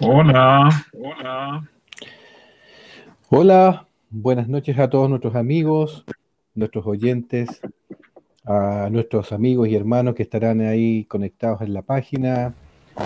[0.00, 1.68] Hola, hola.
[3.28, 6.04] Hola, buenas noches a todos nuestros amigos,
[6.56, 7.60] nuestros oyentes,
[8.44, 12.54] a nuestros amigos y hermanos que estarán ahí conectados en la página,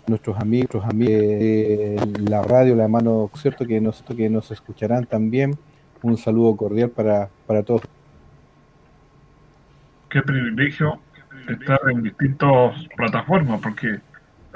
[0.07, 5.59] nuestros amigos, amigos de la radio, la mano, cierto que nos, que nos escucharán también.
[6.03, 7.83] Un saludo cordial para, para todos.
[10.09, 10.99] Qué privilegio
[11.51, 14.01] estar en distintas plataformas, porque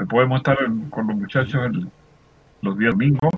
[0.08, 0.56] podemos estar
[0.88, 1.90] con los muchachos en
[2.62, 3.34] los días domingos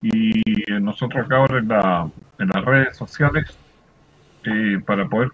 [0.00, 0.42] y
[0.80, 3.56] nosotros acá ahora en, la, en las redes sociales
[4.44, 5.30] eh, para poder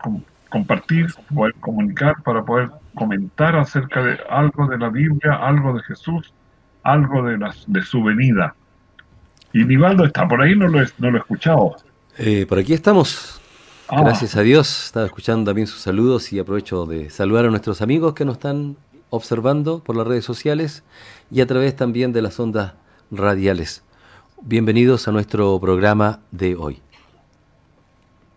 [0.50, 6.32] compartir, poder comunicar, para poder comentar acerca de algo de la Biblia, algo de Jesús,
[6.82, 8.54] algo de, las, de su venida.
[9.54, 11.76] Y Nivaldo está por ahí, no lo, no lo he escuchado.
[12.18, 13.40] Eh, por aquí estamos.
[13.88, 14.02] Ah.
[14.02, 14.86] Gracias a Dios.
[14.86, 18.76] Estaba escuchando también sus saludos y aprovecho de saludar a nuestros amigos que nos están
[19.08, 20.84] observando por las redes sociales
[21.30, 22.74] y a través también de las ondas
[23.10, 23.84] radiales.
[24.42, 26.80] Bienvenidos a nuestro programa de hoy.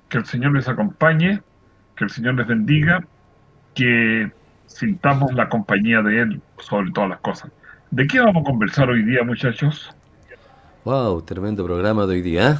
[0.09, 1.41] Que el Señor les acompañe,
[1.95, 3.05] que el Señor les bendiga,
[3.75, 4.31] que
[4.65, 7.51] sintamos la compañía de Él sobre todas las cosas.
[7.91, 9.93] ¿De qué vamos a conversar hoy día, muchachos?
[10.85, 12.51] Wow, tremendo programa de hoy día.
[12.51, 12.55] ¿eh?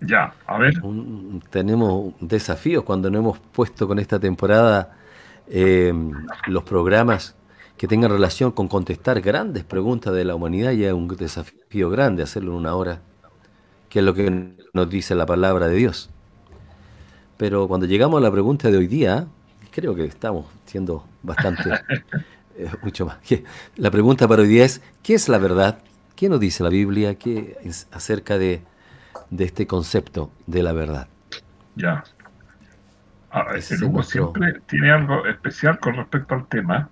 [0.00, 0.74] Ya, a ver.
[1.50, 4.96] tenemos desafíos cuando no hemos puesto con esta temporada
[5.48, 5.92] eh,
[6.46, 7.37] los programas
[7.78, 12.24] que tengan relación con contestar grandes preguntas de la humanidad y es un desafío grande
[12.24, 13.00] hacerlo en una hora,
[13.88, 16.10] que es lo que nos dice la palabra de Dios.
[17.36, 19.28] Pero cuando llegamos a la pregunta de hoy día,
[19.70, 21.70] creo que estamos siendo bastante,
[22.56, 23.18] eh, mucho más.
[23.76, 25.78] La pregunta para hoy día es, ¿qué es la verdad?
[26.16, 28.60] ¿Qué nos dice la Biblia ¿Qué es acerca de,
[29.30, 31.06] de este concepto de la verdad?
[31.76, 32.02] Ya.
[33.30, 36.90] Ahora, siempre tiene algo especial con respecto al tema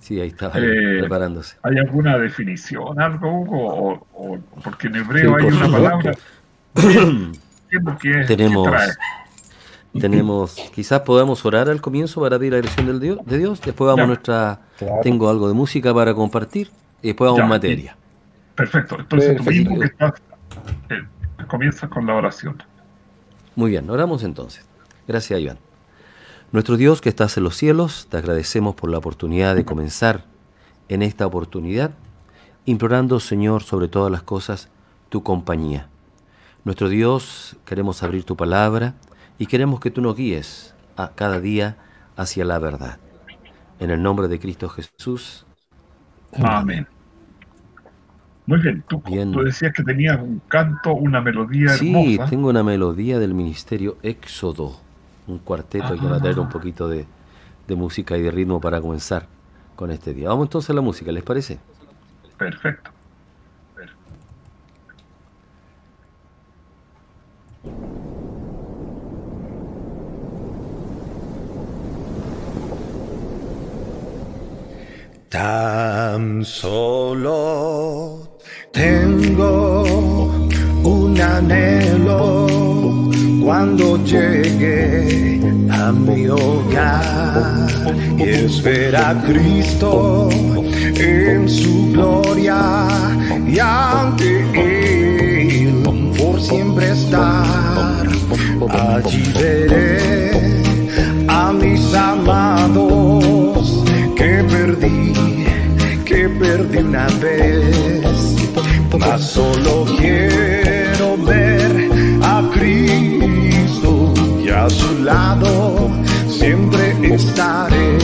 [0.00, 1.56] Sí, ahí está eh, preparándose.
[1.62, 4.06] ¿Hay alguna definición, algo, Hugo?
[4.12, 6.12] O, porque en hebreo hay una palabra.
[8.00, 8.70] que, tenemos,
[9.98, 13.60] tenemos, quizás podamos orar al comienzo para pedir la dirección del Dios, de Dios.
[13.60, 14.60] Después vamos a nuestra.
[15.02, 16.70] Tengo algo de música para compartir.
[17.02, 17.96] Y después vamos a materia.
[18.54, 18.98] Perfecto.
[18.98, 20.14] Entonces tú mismo que estás,
[20.90, 21.04] eh,
[21.46, 22.60] comienzas con la oración.
[23.54, 24.64] Muy bien, oramos entonces.
[25.06, 25.58] Gracias, Iván.
[26.50, 30.24] Nuestro Dios que estás en los cielos, te agradecemos por la oportunidad de comenzar
[30.88, 31.90] en esta oportunidad,
[32.64, 34.70] implorando, Señor, sobre todas las cosas,
[35.10, 35.88] tu compañía.
[36.64, 38.94] Nuestro Dios, queremos abrir tu palabra
[39.38, 41.76] y queremos que tú nos guíes a cada día
[42.16, 42.98] hacia la verdad.
[43.78, 45.44] En el nombre de Cristo Jesús.
[46.42, 46.88] Amén.
[48.46, 49.02] Muy bien, tú,
[49.44, 54.87] decías que tenías un canto, una melodía Sí, tengo una melodía del ministerio Éxodo
[55.28, 57.06] un cuarteto y va a traer un poquito de,
[57.66, 59.26] de música y de ritmo para comenzar
[59.76, 60.28] con este día.
[60.28, 61.60] Vamos entonces a la música, ¿les parece?
[62.36, 62.90] Perfecto.
[75.28, 78.38] Tan solo
[78.72, 79.82] tengo
[80.82, 83.07] un anhelo
[83.42, 85.40] cuando llegue
[85.70, 87.68] a mi hogar
[88.18, 92.88] y espera a Cristo en su gloria
[93.46, 95.82] y ante Él
[96.18, 98.06] por siempre estar.
[98.70, 100.30] Allí veré
[101.28, 103.84] a mis amados
[104.16, 105.12] que perdí,
[106.04, 108.36] que perdí una vez,
[108.98, 110.77] mas solo quiero
[114.50, 115.90] a su lado
[116.28, 117.98] siempre estaré.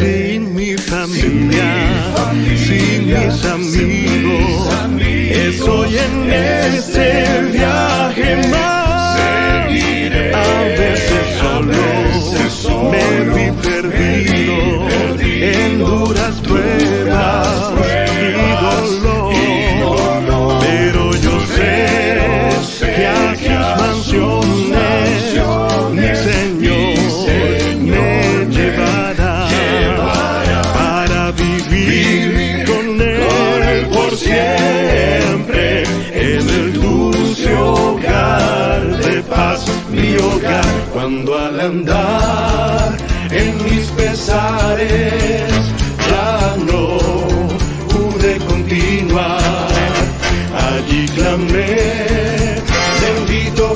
[0.00, 1.74] Sin mi familia,
[2.56, 4.68] sin, mis amigos,
[5.30, 8.05] estoy en este viaje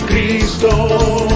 [0.06, 1.29] Cristo,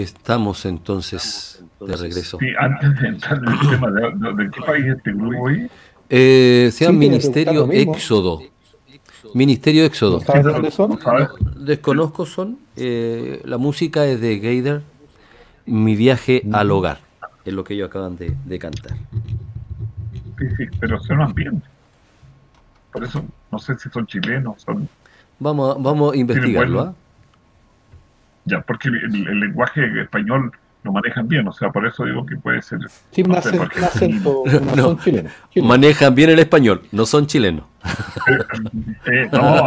[0.00, 2.38] Estamos entonces de regreso.
[2.38, 5.42] Sí, antes de entrar en el tema de, de- de qué país es este grupo
[5.44, 5.68] hoy.
[6.08, 7.66] Eh, se llama Sí, te iba a Ministerio.
[7.94, 8.42] Éxodo.
[9.34, 10.18] Ministerio Éxodo.
[10.18, 10.98] ¿No sabes son?
[11.64, 12.58] Desconozco son.
[12.76, 14.82] eh, la música es de Gaider.
[15.64, 16.98] Mi viaje al hogar.
[17.44, 18.96] Es lo que ellos acaban de, de cantar.
[20.38, 21.62] Sí, sí, pero suenan bien.
[22.92, 24.88] Por eso, no sé si son chilenos, son...
[25.38, 26.80] Vamos, a- vamos a investigarlo.
[26.80, 26.94] ¿ah?
[28.44, 30.50] Ya, porque el, el- el lenguaje español
[30.84, 32.80] lo manejan bien, o sea, por eso digo que puede ser...
[33.12, 34.82] Sí, no un acento, no, No.
[34.82, 35.32] son chilenos.
[35.62, 37.64] Manejan bien el español, no son chilenos.
[39.06, 39.66] Eh, no,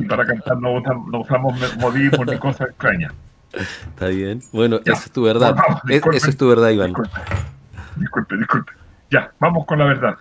[0.00, 3.12] y para cantar no, usam- no usamos modismos ni cosas extrañas.
[3.52, 4.40] Está bien.
[4.52, 4.92] Bueno, Ya.
[4.92, 5.54] esa es tu verdad.
[5.56, 6.88] Vamos, Es- tu verdad, Iván.
[6.88, 7.20] Disculpe,
[7.96, 8.72] disculpe, disculpe.
[9.10, 10.14] Ya, vamos con la verdad.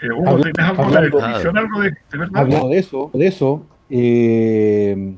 [0.00, 2.40] Eh, Hugo, Habla- ¿tenés algo de hablando- definición, algo de, de verdad?
[2.42, 5.14] Hablando de eso, de eso, eh,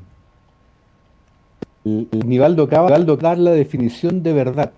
[1.85, 4.71] Nivaldo de dar la definición de verdad,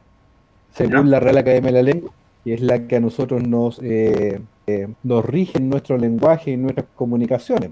[0.74, 2.12] según la Real Academia de la Lengua,
[2.44, 6.58] que es la que a nosotros nos, eh, eh, nos rige en nuestro lenguaje y
[6.58, 7.72] nuestras comunicaciones.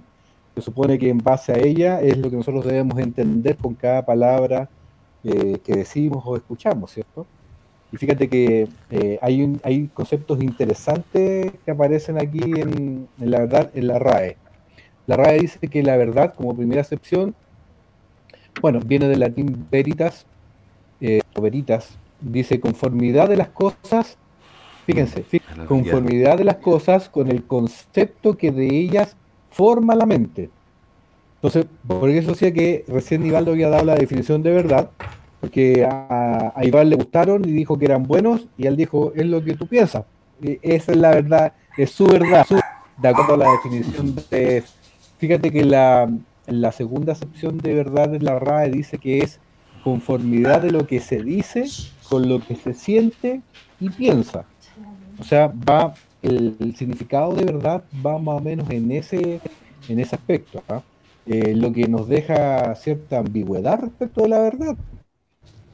[0.56, 4.06] Se supone que en base a ella es lo que nosotros debemos entender con cada
[4.06, 4.70] palabra
[5.24, 7.26] eh, que decimos o escuchamos, ¿cierto?
[7.92, 13.40] Y fíjate que eh, hay, un- hay conceptos interesantes que aparecen aquí en, en la
[13.40, 14.38] verdad, en la RAE.
[15.08, 17.36] La RAE dice que la verdad, como primera acepción,
[18.62, 20.26] bueno, viene del latín veritas,
[21.02, 21.90] eh, o veritas,
[22.22, 24.18] dice conformidad de las cosas,
[24.86, 25.24] fíjense,
[25.58, 29.16] la conformidad de las cosas con el concepto que de ellas
[29.52, 30.50] forma la mente.
[31.36, 34.90] Entonces, por eso decía que recién Nivaldo había dado la definición de verdad,
[35.42, 39.26] porque a, a Iván le gustaron y dijo que eran buenos, y él dijo, es
[39.28, 40.06] lo que tú piensas.
[40.42, 42.60] Y esa es la verdad, es su verdad, su-
[42.98, 44.64] de acuerdo a la definición de...
[45.18, 46.10] Fíjate que la,
[46.48, 49.40] la segunda acepción de verdad de la RAE dice que es
[49.84, 51.66] conformidad de lo que se dice
[52.10, 53.42] con lo que se siente
[53.80, 54.46] y piensa.
[55.20, 59.40] O sea, va el, el significado de verdad va más o menos en ese
[59.88, 60.82] en ese aspecto, ¿ah?
[61.28, 64.76] Eh, lo que nos deja cierta ambigüedad respecto de la verdad.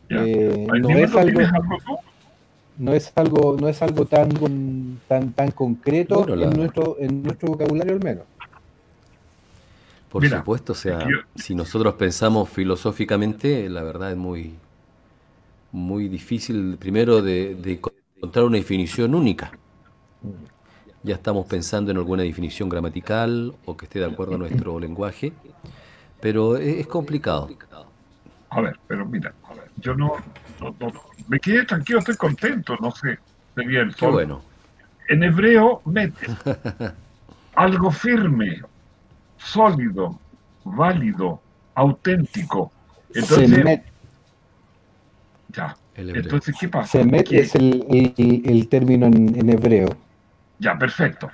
[0.09, 1.39] Eh, no es algo
[2.77, 6.97] no es algo no es algo tan con- tan tan concreto Bueno, la- en nuestro
[6.99, 8.23] en nuestro vocabulario al menos.
[10.11, 14.55] Por Mira, supuesto, o sea, yo- si nosotros pensamos filosóficamente, la verdad es muy,
[15.71, 19.55] muy difícil, primero, de, de encontrar una definición única.
[21.03, 25.33] Ya estamos pensando en alguna definición gramatical o que esté de acuerdo a nuestro lenguaje,
[26.21, 27.53] pero es, es complicado.
[28.49, 30.25] A ver, pero mira, a ver, yo no,
[30.59, 30.91] no- no-
[31.27, 33.17] me quedé tranquilo, estoy contento, no sé,
[33.55, 34.07] sería el Qué sol.
[34.07, 34.41] bueno.
[35.09, 36.35] En hebreo mete
[37.53, 38.61] algo firme,
[39.43, 40.19] sólido,
[40.63, 41.41] válido,
[41.75, 42.71] auténtico.
[43.13, 43.83] Entonces, Semet,
[45.50, 45.75] ya.
[45.95, 46.88] Entonces, ¿qué pasa?
[47.00, 49.89] semet Que- es el, el- el término en, en hebreo.
[50.60, 51.29] Ya, perfecto.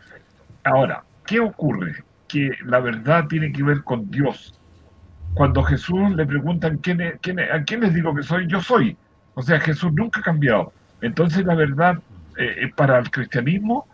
[0.64, 2.04] Ahora, ¿qué ocurre?
[2.28, 4.54] Que la verdad tiene que ver con Dios.
[5.34, 8.62] Cuando Jesús le preguntan ¿quién es- quién es- a quién les digo que soy, yo
[8.62, 8.98] soy.
[9.36, 10.74] O sea, Jesús nunca ha cambiado.
[11.02, 12.00] Entonces, la verdad,
[12.38, 13.88] eh, eh, para el cristianismo,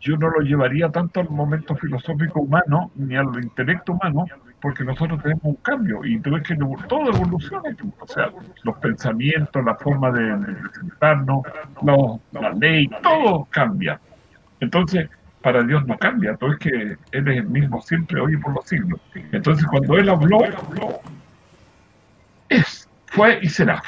[0.00, 4.26] yo no lo llevaría tanto al momento filosófico humano ni al intelecto humano,
[4.60, 6.56] porque nosotros tenemos un cambio y tú ves que
[6.88, 7.76] todo evoluciona.
[8.00, 8.30] O sea,
[8.62, 11.42] los pensamientos, la forma de presentarnos,
[11.82, 14.00] los- la ley, todo cambia.
[14.60, 15.08] Entonces,
[15.42, 18.54] para Dios no cambia, todo es que Él es el mismo siempre, hoy y por
[18.54, 19.00] los siglos.
[19.32, 20.38] Entonces cuando Él habló,
[22.48, 23.82] es, fue y será.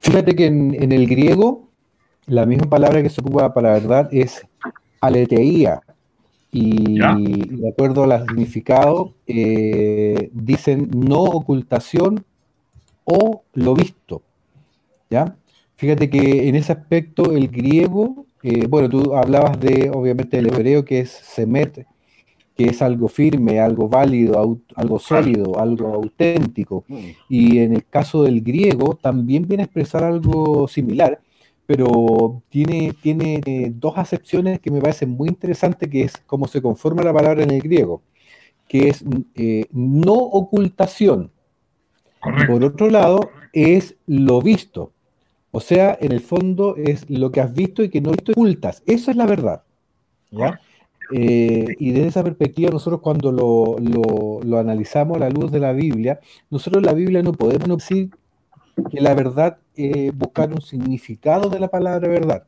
[0.00, 1.70] Fíjate que en, en el griego,
[2.26, 4.46] la misma palabra que se ocupa para verdad es
[5.00, 5.80] aleteía.
[6.50, 7.16] Y ¿Ya?
[7.16, 12.24] de acuerdo al significado, eh, dicen no ocultación
[13.04, 14.22] o lo visto.
[15.10, 15.36] ¿Ya?
[15.76, 20.84] Fíjate que en ese aspecto el griego, eh, bueno, tú hablabas de, obviamente, el hebreo
[20.84, 21.86] que es semet,
[22.56, 26.84] que es algo firme, algo válido, algo sólido, algo auténtico.
[27.28, 31.20] Y en el caso del griego también viene a expresar algo similar,
[31.66, 36.60] pero tiene, tiene eh, dos acepciones que me parecen muy interesantes, que es cómo se
[36.62, 38.02] conforma la palabra en el griego,
[38.68, 39.04] que es
[39.34, 41.30] eh, no ocultación.
[42.20, 42.52] Correcto.
[42.52, 44.92] por otro lado, es lo visto.
[45.50, 48.82] O sea, en el fondo es lo que has visto y que no visto ocultas.
[48.86, 49.62] Eso es la verdad.
[50.30, 50.58] ¿ya?
[51.12, 55.60] Eh, y desde esa perspectiva, nosotros cuando lo, lo- lo analizamos a la luz de
[55.60, 56.18] la Biblia,
[56.50, 58.10] nosotros la Biblia no podemos decir
[58.90, 62.46] que la verdad es buscar un significado de la palabra verdad.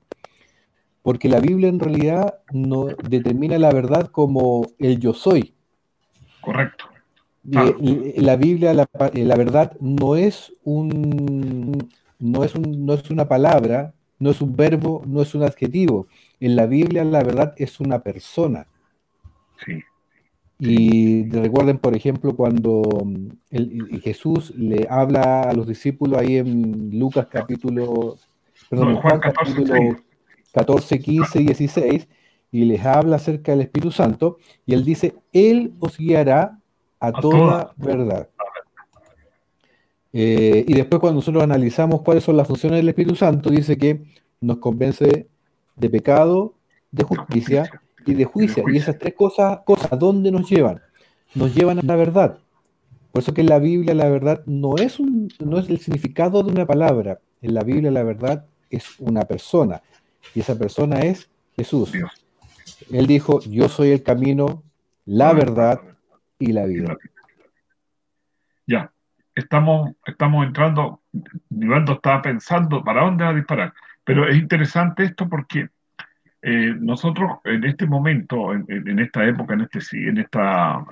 [1.03, 5.55] Porque la Biblia en realidad no determina la verdad como el yo soy.
[6.41, 6.87] Correcto.
[7.53, 12.95] Eh, eh, la Biblia, la, eh, la verdad, no es un, no es un, no
[12.95, 16.09] es una palabra, no es un verbo, no es un adjetivo.
[16.41, 18.67] En la Biblia, la verdad es una persona.
[19.65, 19.81] Sí.
[20.59, 26.99] Y recuerden, por ejemplo, cuando mm, el- Jesús le habla a los discípulos ahí en
[26.99, 28.17] Lucas capítulo,
[28.71, 29.97] perdón, No, Juan Juan 14, capítulo
[30.53, 32.09] 14, 15 y 16,
[32.53, 36.59] y les habla acerca del Espíritu Santo, y él dice, Él os guiará
[37.01, 38.29] a, A toda verdad.
[40.13, 44.05] Eh, y después cuando nosotros analizamos cuáles son las funciones del Espíritu Santo, dice que
[44.41, 45.29] nos convence
[45.77, 46.55] de pecado,
[46.91, 48.65] de justicia y de juicio.
[48.73, 50.81] Y esas tres cosas, cosas, ¿dónde nos llevan?
[51.35, 52.39] Nos llevan a la verdad.
[53.13, 56.43] Por eso que en la Biblia la verdad no es, un, no es el significado
[56.43, 57.19] de una palabra.
[57.43, 59.83] En la Biblia la verdad es una persona.
[60.35, 61.93] Y esa persona es Jesús.
[61.93, 62.11] Dios.
[62.91, 64.63] Él dijo, yo soy el camino,
[65.05, 65.81] la verdad
[66.39, 66.97] y la vida.
[68.67, 68.93] Ya,
[69.35, 71.01] estamos, estamos entrando,
[71.51, 75.69] Nivaldo estaba pensando para dónde va a disparar, pero es interesante esto porque
[76.43, 80.85] eh, nosotros en este momento, en, esta época, en este en esta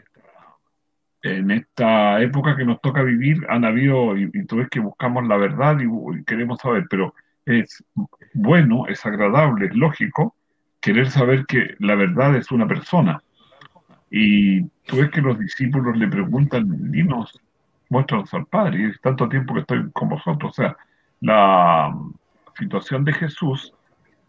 [1.22, 5.38] en esta época que nos toca vivir, han habido, y, tú ves que buscamos la
[5.38, 5.84] verdad y,
[6.18, 7.14] y queremos saber, pero
[7.46, 7.82] es
[8.34, 10.34] bueno, es agradable, es lógico
[10.84, 13.22] querer saber que la verdad es una persona.
[14.10, 17.40] Y tú ves que los discípulos le preguntan, dinos,
[17.88, 20.50] muéstranos al Padre, y es tanto tiempo que estoy con vosotros.
[20.50, 20.76] O sea,
[21.20, 21.90] la
[22.58, 23.72] situación de Jesús,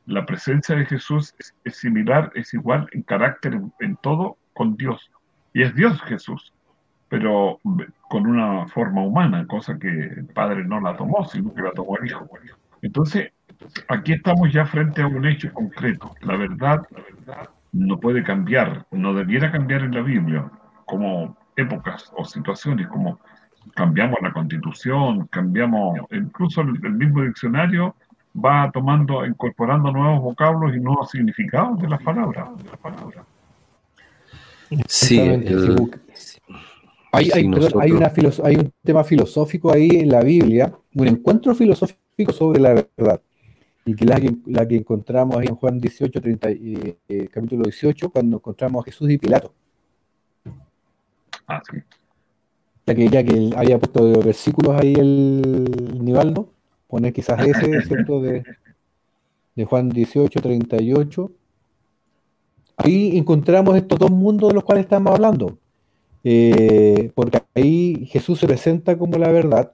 [0.05, 1.33] la presencia de Jesús
[1.63, 5.11] es, similar, es igual en carácter, en, todo, con Dios.
[5.53, 6.53] Y es Dios Jesús,
[7.09, 7.59] pero
[8.09, 11.97] con una forma humana, cosa que el Padre no la tomó, sino que la tomó
[11.97, 12.27] el Hijo.
[12.81, 13.31] Entonces,
[13.87, 16.11] aquí estamos ya frente a un hecho concreto.
[16.21, 20.51] La verdad, la verdad no puede cambiar, no debiera cambiar en la Biblia,
[20.85, 23.19] como épocas o situaciones, como
[23.73, 27.95] cambiamos la constitución, cambiamos, incluso el mismo diccionario
[28.43, 32.49] va tomando, incorporando nuevos vocablos y nuevos significados de las palabras.
[32.57, 33.25] De las palabras.
[34.87, 35.91] Sí, el-
[37.11, 38.11] Hay, sí, hay- perdón, nosotros- hay una
[38.43, 43.21] hay un tema filosófico ahí en la Biblia, un encuentro filosófico sobre la verdad,
[43.85, 47.63] y que la que, la que encontramos ahí en Juan 18, 30, y, eh, capítulo
[47.63, 49.53] 18, cuando encontramos a Jesús y Pilato,
[51.47, 51.77] Ah, sí.
[52.87, 56.49] ya que, ya que había puesto versículos ahí el Nivaldo,
[56.87, 58.21] poner quizás ese, ¿cierto?
[58.21, 58.43] De,
[59.55, 61.31] de Juan 18, 38.
[62.77, 65.57] Ahí encontramos estos dos mundos de los cuales estamos hablando.
[66.23, 69.73] Eh, porque ahí Jesús se presenta como la verdad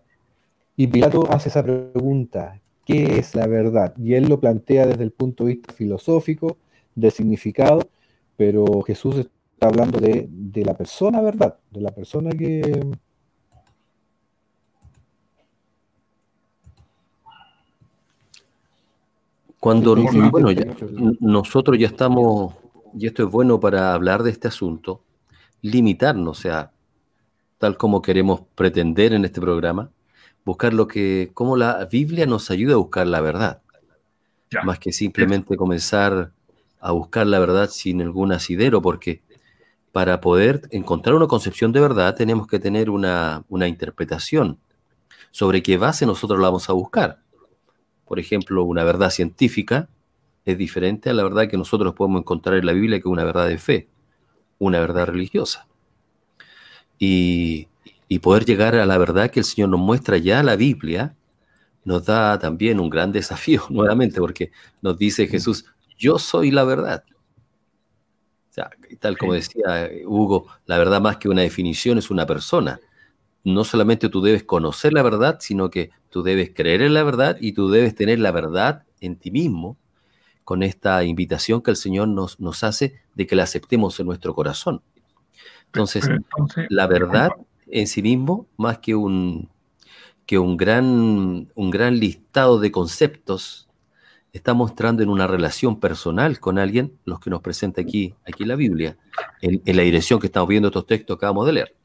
[0.76, 3.94] y Pilato hace esa pregunta, ¿qué es la verdad?
[3.98, 6.58] Y él lo plantea desde el punto de vista filosófico,
[6.96, 7.82] de significado,
[8.36, 12.82] pero Jesús está hablando de, de la persona verdad, de la persona que...
[19.62, 20.66] Cuando, Sí, sí, bueno, ya-
[21.20, 22.56] nosotros ya estamos,
[22.98, 25.04] y esto es bueno para hablar de este asunto,
[25.62, 26.72] limitarnos, o sea,
[27.60, 29.92] tal como queremos pretender en este programa,
[30.44, 33.62] buscar lo que, cómo la Biblia nos ayuda a buscar la verdad,
[34.50, 34.64] Ya.
[34.64, 36.32] más que simplemente comenzar
[36.80, 39.22] a buscar la verdad sin algún asidero, porque
[39.92, 44.58] para poder encontrar una concepción de verdad tenemos que tener una, una interpretación
[45.30, 47.20] sobre qué base nosotros la vamos a buscar.
[48.12, 49.88] Por ejemplo, una verdad científica
[50.44, 53.24] es diferente a la verdad que nosotros podemos encontrar en la Biblia, que es una
[53.24, 53.88] verdad de fe,
[54.60, 55.66] una verdad religiosa.
[57.00, 57.70] Y,
[58.10, 61.16] y poder llegar a la verdad que el Señor nos muestra ya la Biblia,
[61.86, 64.52] nos da también un gran desafío nuevamente, porque
[64.82, 65.64] nos dice Jesús,
[65.98, 67.06] yo soy la verdad.
[68.50, 72.78] O sea, tal como decía Hugo, la verdad más que una definición es una persona.
[73.44, 77.38] No solamente tú debes conocer la verdad, sino que tú debes creer en la verdad
[77.40, 79.78] y tú debes tener la verdad en ti mismo
[80.44, 84.36] con esta invitación que el Señor nos, nos hace de que la aceptemos en nuestro
[84.36, 84.82] corazón.
[85.68, 87.32] Entonces, entonces, la verdad
[87.68, 89.50] en sí mismo, más que un,
[90.26, 93.68] que un, gran, un gran listado de conceptos,
[94.34, 98.56] está mostrando en una relación personal con alguien los que nos presenta aquí, aquí la
[98.56, 98.98] Biblia,
[99.42, 101.76] en, en la dirección que estamos viendo estos textos que acabamos de leer.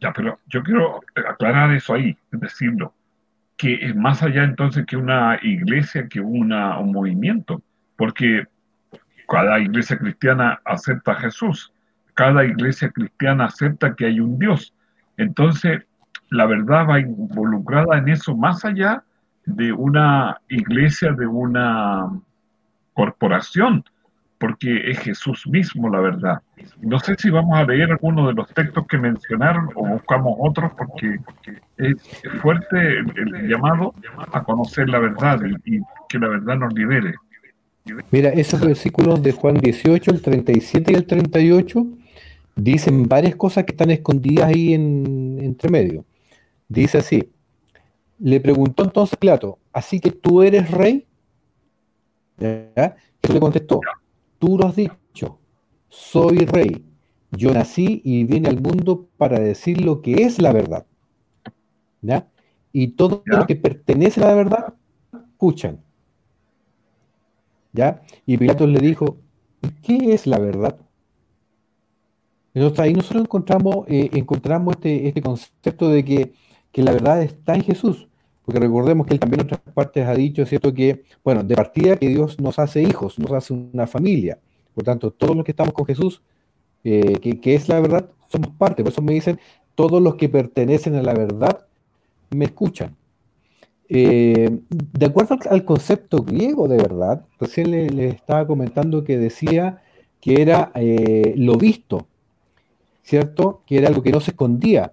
[0.00, 2.92] Ya, pero yo quiero aclarar eso ahí, decirlo,
[3.56, 7.62] que es más allá entonces que una iglesia, que una, un movimiento,
[7.96, 8.46] porque
[9.28, 11.72] cada iglesia cristiana acepta a Jesús,
[12.14, 14.74] cada iglesia cristiana acepta que hay un Dios.
[15.16, 15.82] Entonces,
[16.30, 19.02] la verdad va involucrada en eso más allá
[19.44, 22.10] de una iglesia, de una
[22.94, 23.84] corporación,
[24.38, 26.40] porque es Jesús mismo la verdad.
[26.80, 30.72] No sé si vamos a leer alguno de los textos que mencionaron o buscamos otros,
[30.76, 31.18] porque
[31.78, 31.96] es
[32.40, 33.94] fuerte el, llamado
[34.32, 37.14] a conocer la verdad y, y que la verdad nos libere.
[38.10, 41.86] Mira, esos versículos de Juan 18, el 37 y el 38
[42.56, 46.04] dicen varias cosas que están escondidas ahí en, entre medio.
[46.68, 47.30] Dice así,
[48.18, 51.06] le preguntó entonces Plato, ¿así que tú eres rey?
[52.38, 52.96] ¿Ya?
[53.22, 53.80] Jesús le contestó,
[54.38, 55.38] tú lo has dicho,
[55.88, 56.84] soy rey.
[57.32, 60.86] Yo nací y vine al mundo para decir lo que es la verdad.
[62.02, 62.28] ¿Ya?
[62.72, 63.40] Y todo Ya.
[63.40, 64.74] lo que pertenece a la verdad,
[65.32, 65.80] escuchan.
[67.72, 68.02] ¿Ya?
[68.24, 69.18] Y Pilatos le dijo,
[69.62, 70.78] "¿Y ¿qué es la verdad?
[72.54, 76.32] Entonces ahí nosotros encontramos, eh, encontramos este, este concepto de que,
[76.72, 78.08] que la verdad está en Jesús.
[78.46, 80.72] Porque recordemos que él también en otras partes ha dicho, ¿cierto?
[80.72, 84.38] Que, bueno, de partida que Dios nos hace hijos, nos hace una familia.
[84.72, 86.22] Por tanto, todos los que estamos con Jesús,
[86.84, 88.84] eh, que, que es la verdad, somos parte.
[88.84, 89.40] Por eso me dicen,
[89.74, 91.66] todos los que pertenecen a la verdad
[92.30, 92.96] me escuchan.
[93.88, 99.82] Eh, de acuerdo al, concepto griego de verdad, recién le, le estaba comentando que decía
[100.20, 102.06] que era eh, lo visto,
[103.02, 103.62] ¿cierto?
[103.66, 104.92] Que era algo que no se escondía.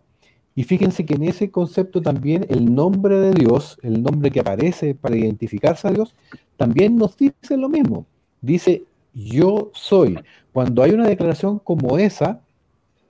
[0.55, 4.93] Y fíjense que en ese concepto también el nombre de Dios, el nombre que aparece
[4.93, 6.15] para identificarse a Dios,
[6.57, 8.05] también nos dice lo mismo.
[8.41, 10.19] Dice, yo soy.
[10.51, 12.41] Cuando hay una declaración como esa,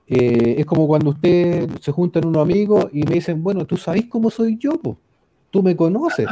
[0.06, 4.06] eh, es como cuando usted se juntan unos amigos y me dicen, bueno, tú sabes
[4.06, 4.72] cómo soy yo,
[5.50, 6.26] tú me conoces.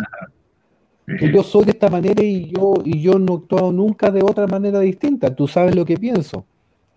[1.07, 4.47] Yo soy de esta manera y yo, y yo no he actuado nunca de otra
[4.47, 5.35] manera distinta.
[5.35, 6.47] Tú sabes lo que pienso,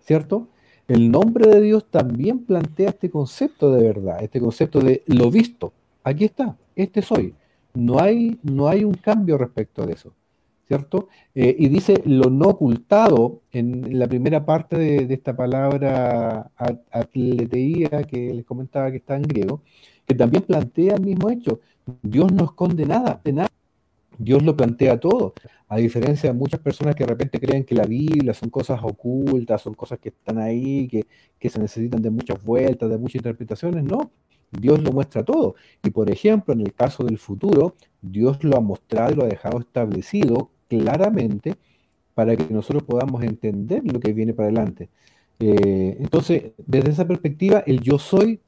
[0.00, 0.48] ¿cierto?
[0.88, 5.72] El nombre de Dios también plantea este concepto de verdad, este concepto de lo visto.
[6.04, 7.34] Aquí está, este soy.
[7.74, 10.12] No hay, no hay un cambio respecto de eso,
[10.68, 11.08] ¿cierto?
[11.34, 16.80] Eh, y dice lo no ocultado en la primera parte de, de esta palabra at-
[16.90, 19.62] atleteía que les comentaba que está en griego,
[20.06, 21.60] que también plantea el mismo hecho.
[22.02, 23.48] Dios no esconde nada, de nada.
[24.18, 25.34] Dios lo plantea todo,
[25.68, 29.62] a diferencia de muchas personas que de repente creen que la Biblia son cosas ocultas,
[29.62, 31.06] son cosas que están ahí, que,
[31.38, 33.84] que se necesitan de muchas vueltas, de muchas interpretaciones.
[33.84, 34.10] No,
[34.50, 35.54] Dios lo muestra todo.
[35.82, 39.28] Y por ejemplo, en el caso del futuro, Dios lo ha mostrado y lo ha
[39.28, 41.56] dejado establecido claramente
[42.14, 44.88] para que nosotros podamos entender lo que viene para adelante.
[45.38, 48.40] Eh, entonces, desde esa perspectiva, el yo soy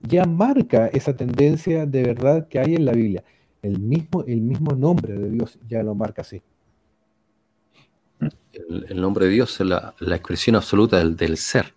[0.00, 3.24] ya marca esa tendencia de verdad que hay en la Biblia.
[3.62, 6.40] El mismo, el mismo nombre de Dios ya lo marca así.
[8.52, 11.74] El, el nombre de Dios es la, la expresión absoluta del, del ser.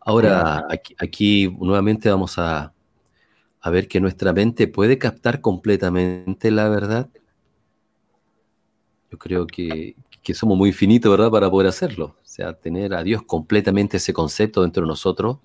[0.00, 2.72] Ahora, aquí, aquí nuevamente vamos a,
[3.60, 7.08] a ver que nuestra mente puede captar completamente la verdad.
[9.10, 12.16] Yo creo que, que somos muy finitos, ¿verdad?, para poder hacerlo.
[12.20, 15.38] O sea, tener a Dios completamente ese concepto dentro de nosotros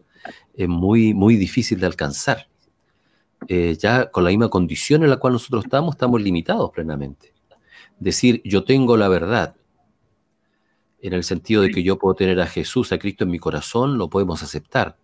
[0.55, 2.46] es muy, muy difícil de alcanzar.
[3.47, 7.33] Eh, ya con la misma condición en la cual nosotros estamos, estamos limitados plenamente.
[7.99, 9.55] Decir, yo tengo la verdad,
[10.99, 13.97] en el sentido de que yo puedo tener a Jesús, a Cristo en mi corazón,
[13.97, 14.97] lo podemos aceptar.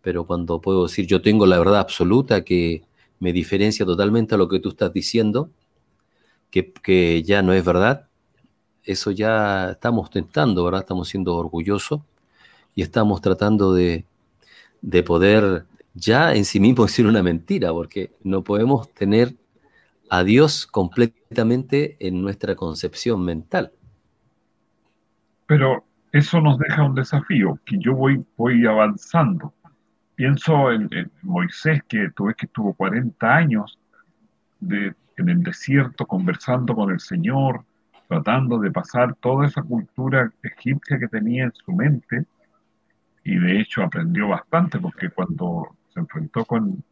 [0.00, 2.84] Pero cuando puedo decir, yo tengo la verdad absoluta que
[3.18, 5.50] me diferencia totalmente a lo que tú estás diciendo,
[6.50, 8.08] que, que ya no es verdad,
[8.82, 10.82] eso ya estamos tentando, ¿verdad?
[10.82, 12.00] Estamos siendo orgullosos
[12.74, 14.04] y estamos tratando de,
[14.80, 19.34] de poder ya en sí mismo decir una mentira, porque no podemos tener
[20.10, 23.72] a Dios completamente en nuestra concepción mental.
[25.46, 29.54] Pero eso nos deja un desafío, que yo voy, voy avanzando.
[30.14, 30.88] Pienso en,
[31.22, 33.78] Moisés, que tú ves que estuvo 40 años
[34.60, 37.64] en el desierto conversando con el Señor,
[38.08, 42.26] tratando de pasar toda esa cultura egipcia que tenía en su mente,
[43.24, 46.84] y de hecho aprendió bastante, porque cuando se enfrentó con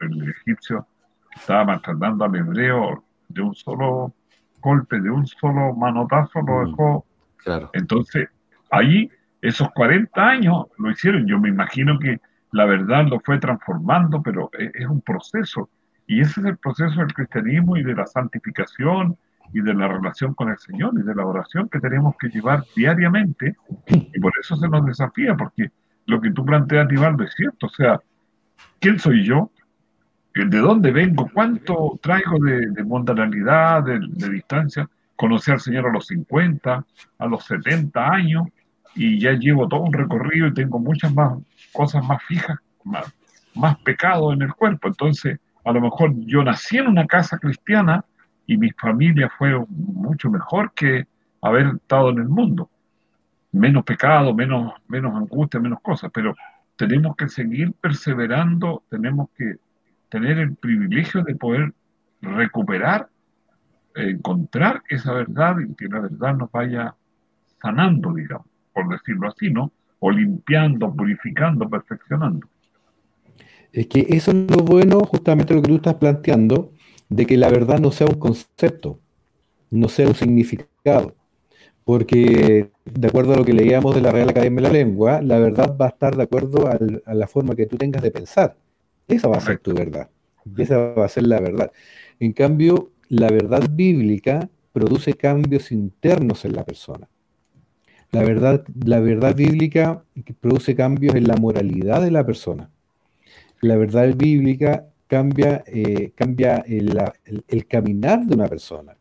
[0.00, 0.86] el, egipcio
[1.30, 4.12] que estaba maltratando al hebreo, de un solo
[4.60, 6.66] golpe, de un solo manotazo, lo Mm.
[6.66, 7.06] dejó
[7.38, 7.70] Claro.
[7.72, 8.28] entonces,
[8.70, 9.10] ahí,
[9.40, 11.26] esos 40 años lo hicieron.
[11.26, 12.20] Yo me imagino que
[12.52, 15.70] la verdad lo fue transformando, pero e- es, un proceso.
[16.06, 19.16] Y ese es el proceso del cristianismo y de la santificación
[19.54, 22.64] y de la relación con el Señor y de la oración que tenemos que llevar
[22.76, 23.56] diariamente.
[23.86, 25.70] Y por eso se nos desafía, porque
[26.06, 27.66] lo que tú planteas, Nivaldo, es cierto.
[27.66, 27.98] O sea,
[28.78, 29.50] ¿quién soy yo?
[30.34, 31.28] ¿De dónde vengo?
[31.32, 34.88] ¿Cuánto traigo de, mundanalidad, de, de distancia?
[35.14, 36.84] Conocí al Señor a los 50,
[37.18, 38.48] a los 70 años,
[38.94, 41.38] y ya llevo todo un recorrido y tengo muchas más
[41.72, 43.12] cosas más fijas, más,
[43.54, 44.88] más pecado en el cuerpo.
[44.88, 48.04] Entonces, a lo mejor yo nací en una casa cristiana
[48.46, 51.06] y mi familia fue mucho mejor que
[51.40, 52.68] haber estado en el mundo.
[53.52, 56.34] Menos pecado, menos, menos angustia, menos cosas, pero
[56.86, 59.54] tenemos que seguir perseverando, tenemos que
[60.08, 61.72] tener el privilegio de poder
[62.20, 63.08] recuperar,
[63.94, 66.92] encontrar esa verdad y que la verdad nos vaya
[67.60, 69.70] sanando, digamos, por decirlo así, ¿no?
[70.00, 72.48] O limpiando, purificando, perfeccionando.
[73.72, 76.72] Es que eso es lo bueno, justamente lo que tú estás planteando,
[77.08, 78.98] de que la verdad no sea un concepto,
[79.70, 81.14] no sea un significado.
[81.84, 85.38] Porque de acuerdo a lo que leíamos de la Real Academia de la Lengua, la
[85.38, 88.56] verdad va a estar de acuerdo al- a la forma que tú tengas de pensar.
[89.08, 90.08] Esa va a ser tu verdad.
[90.56, 91.72] Esa va a ser la verdad.
[92.20, 97.08] En cambio, la verdad bíblica produce cambios internos en la persona.
[98.12, 100.04] La verdad, la verdad bíblica
[100.40, 102.70] produce cambios en la moralidad de la persona.
[103.62, 108.96] La verdad bíblica cambia, eh, cambia el, la- el- el caminar de una persona.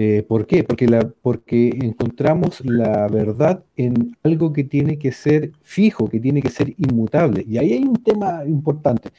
[0.00, 0.62] Eh, ¿por qué?
[0.62, 6.40] Porque, la, porque encontramos la verdad en algo que tiene que ser fijo, que tiene
[6.40, 7.44] que ser inmutable.
[7.48, 9.10] Y ahí hay un tema importante,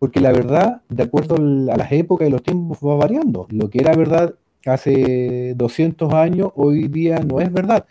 [0.00, 3.46] porque la verdad, de acuerdo a las épocas y los tiempos, va variando.
[3.50, 4.34] Lo que era verdad
[4.66, 7.86] hace 200 años, hoy día no es verdad,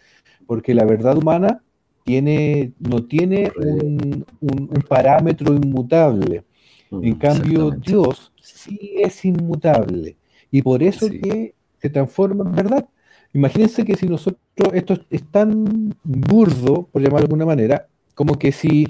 [0.46, 1.64] porque la verdad humana
[2.04, 6.44] tiene, no tiene un, un- un parámetro inmutable.
[6.92, 7.72] Mm, En cambio.
[7.72, 10.18] Dios sí es inmutable.
[10.52, 11.20] Y por eso Sí.
[11.20, 12.90] que se transforma en verdad.
[13.34, 14.42] Imagínense que si nosotros,
[14.74, 18.88] esto es, tan burdo, por llamarlo de alguna manera, como que si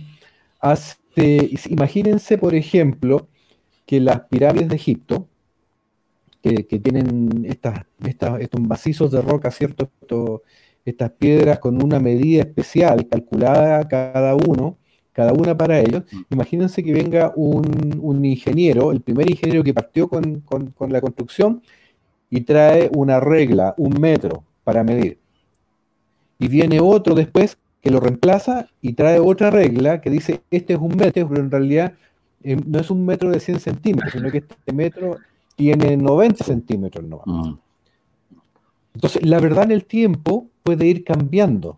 [0.62, 3.28] hace, imagínense, por ejemplo,
[3.88, 5.28] que las pirámides de Egipto,
[6.42, 9.90] que, que tienen estas, estas- estos macizos de roca, ¿cierto?
[10.02, 10.44] Esto-
[10.86, 14.78] estas piedras con una medida especial, calculada cada uno,
[15.14, 16.04] cada una para ellos.
[16.30, 21.00] Imagínense que venga un, un ingeniero, el primer ingeniero que partió con, con- con la
[21.02, 21.62] construcción,
[22.36, 25.20] y trae una regla, un metro para medir.
[26.40, 30.80] Y viene otro después que lo reemplaza y trae otra regla que dice, este es
[30.80, 31.94] un metro, pero en realidad
[32.44, 35.18] eh, no es un metro de 100 centímetros, sino que este metro
[35.56, 37.28] tiene 90 centímetros nomás.
[37.28, 37.54] Mm,
[38.96, 41.78] Entonces, la verdad en el tiempo puede ir cambiando.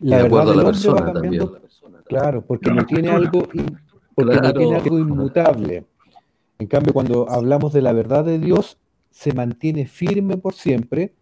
[0.00, 2.02] y de acuerdo a la hombre va persona cambiando, también.
[2.06, 3.42] Claro, porque la no tiene algo,
[4.14, 4.58] porque no Claro.
[4.58, 5.84] tiene algo inmutable.
[6.58, 8.78] En cambio, cuando hablamos de la verdad de Dios,
[9.12, 11.14] se mantiene firme por siempre,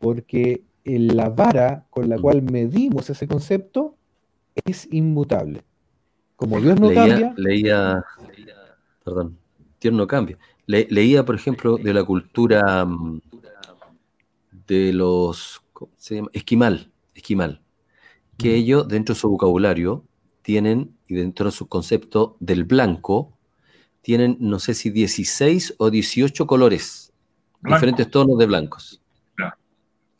[0.00, 3.96] porque en la vara con la cual medimos ese concepto
[4.64, 5.62] es inmutable.
[6.36, 8.04] Como Dios no leía, cambia, leía,
[9.04, 9.38] perdón,
[9.80, 10.38] Dios no cambia.
[10.66, 13.20] Le- leía, por ejemplo, de la cultura mm,
[14.66, 16.28] de los ¿cómo se llama?
[16.32, 17.60] esquimal, esquimal,
[18.38, 18.54] que Mm.
[18.56, 20.04] ellos dentro de su vocabulario
[20.42, 23.32] tienen, y dentro de su concepto del blanco,
[24.02, 27.03] tienen, no sé si 16 o 18 colores,
[27.64, 27.76] Blanco.
[27.76, 29.00] diferentes tonos de blancos.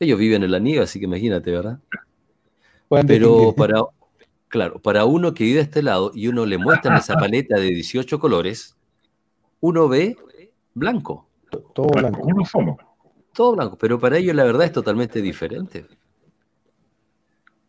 [0.01, 1.79] Ellos viven en la nieve, así que imagínate, ¿verdad?
[2.89, 3.83] pueden Pero para,
[4.49, 7.69] claro, para uno que vive a este lado y uno le muestran esa paleta de
[7.71, 8.77] 18 colores,
[9.61, 10.17] uno ve
[10.73, 11.29] blanco,
[11.75, 12.77] todo Blanco, uno solo.
[13.33, 15.87] todo blanco, pero para ellos la verdad es totalmente diferente.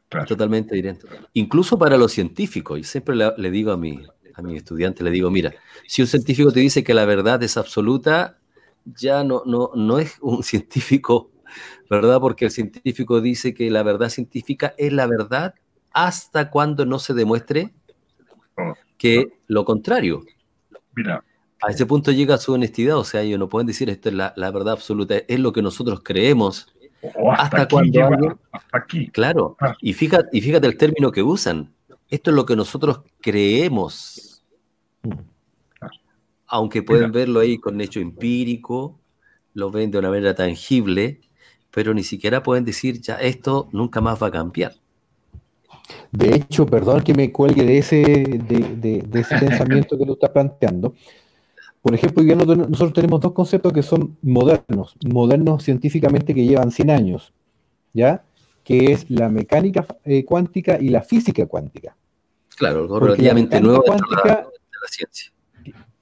[0.07, 0.25] Claro.
[0.25, 1.07] Totalmente diferente.
[1.33, 4.01] Incluso para los científicos, y siempre le, le digo a mi,
[4.33, 5.53] a mi estudiante, le digo, mira,
[5.85, 8.38] si un científico te dice que la verdad es absoluta,
[8.86, 11.32] ya no, no, no es un científico,
[11.89, 12.19] ¿verdad?
[12.19, 15.56] Porque el científico dice que la verdad científica es la verdad
[15.91, 17.74] hasta cuando no se demuestre
[18.98, 20.24] que lo contrario.
[20.95, 21.24] Mira,
[21.62, 24.34] A ese punto llega su honestidad, o sea, ellos no pueden decir esto es la,
[24.36, 26.67] la verdad absoluta, es lo que nosotros creemos
[27.15, 29.08] O hasta, cuando lleva- alguien- hasta aquí.
[29.10, 29.76] Claro, Ah.
[29.82, 31.74] y fíjate, y fíjate el término que usan.
[32.10, 34.43] Esto es lo que nosotros creemos.
[36.47, 38.99] Aunque pueden verlo ahí con hecho empírico,
[39.53, 41.21] lo ven de una manera tangible,
[41.71, 44.73] pero ni siquiera pueden decir ya esto nunca más va a cambiar.
[46.12, 50.13] De hecho, perdón que me cuelgue de ese, de, de- de ese pensamiento que tú
[50.13, 50.93] estás planteando.
[51.81, 57.34] Por ejemplo, nosotros tenemos dos conceptos que son modernos, modernos científicamente que llevan 100 años,
[57.93, 58.23] ¿ya?
[58.63, 61.95] Que es la mecánica eh, cuántica y la física cuántica.
[62.58, 65.31] Claro, algo relativamente nuevo dentro de la, cuántica, de la ciencia.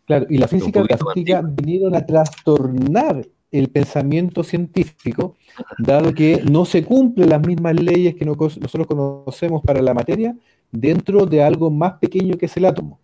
[0.06, 5.36] Claro, y la física poquito más cuántica vinieron a trastornar el pensamiento científico,
[5.78, 10.36] dado que no se cumplen las mismas leyes que no- nosotros conocemos para la materia
[10.72, 13.00] dentro de algo más pequeño que es el átomo,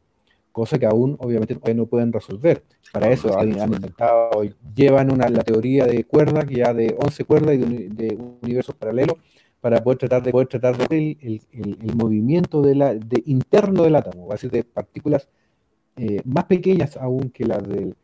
[0.51, 2.63] cosa que aún obviamente no pueden resolver.
[2.91, 4.41] Para eso han, inventado,
[4.75, 9.17] llevan una, la teoría de cuerdas, ya de 11 cuerdas y de, de universos paralelos,
[9.61, 11.41] para poder tratar de poder tratar de el-
[11.81, 15.27] el movimiento de la, de interno del átomo, es decir, de partículas
[15.99, 17.95] eh, más pequeñas aún que las del,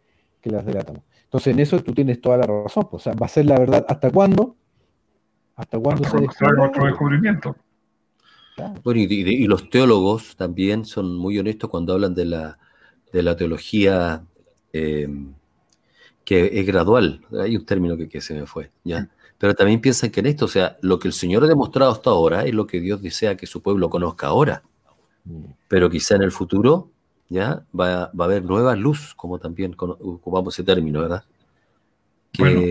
[0.42, 1.04] que las del átomo.
[1.24, 2.88] Entonces, en eso tú tienes toda la razón.
[2.90, 4.56] pues, o sea, va a ser la verdad hasta cuándo,
[5.56, 6.66] hasta cuándo se descubra.
[6.70, 7.56] otro descubrimiento.
[8.56, 8.76] Claro.
[8.84, 12.58] Bueno, y, y- y los teólogos también son muy honestos cuando hablan de la,
[13.12, 14.24] de la teología
[14.72, 15.10] eh,
[16.24, 17.22] que es gradual.
[17.40, 19.10] Hay un término que, que se me fue, ¿ya?
[19.38, 22.10] Pero también piensan que en esto, o sea, lo que el Señor ha demostrado hasta
[22.10, 24.64] ahora es lo que Dios desea que su pueblo conozca ahora.
[25.68, 26.90] Pero quizá en el futuro,
[27.30, 27.64] ¿ya?
[27.78, 31.24] Va, va a haber nueva luz, como también ocupamos ese término, ¿verdad?
[32.32, 32.62] Que, Bueno.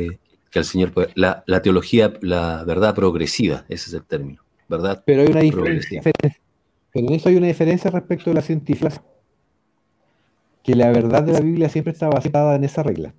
[0.50, 5.02] que el Señor puede- la, la teología, la verdad progresiva, ese es el término, ¿verdad?
[5.06, 6.00] Pero hay una diferencia.
[6.02, 9.02] Pero en eso hay una diferencia respecto de la científica.
[10.62, 13.12] Que la verdad de la Biblia siempre está basada en esa regla.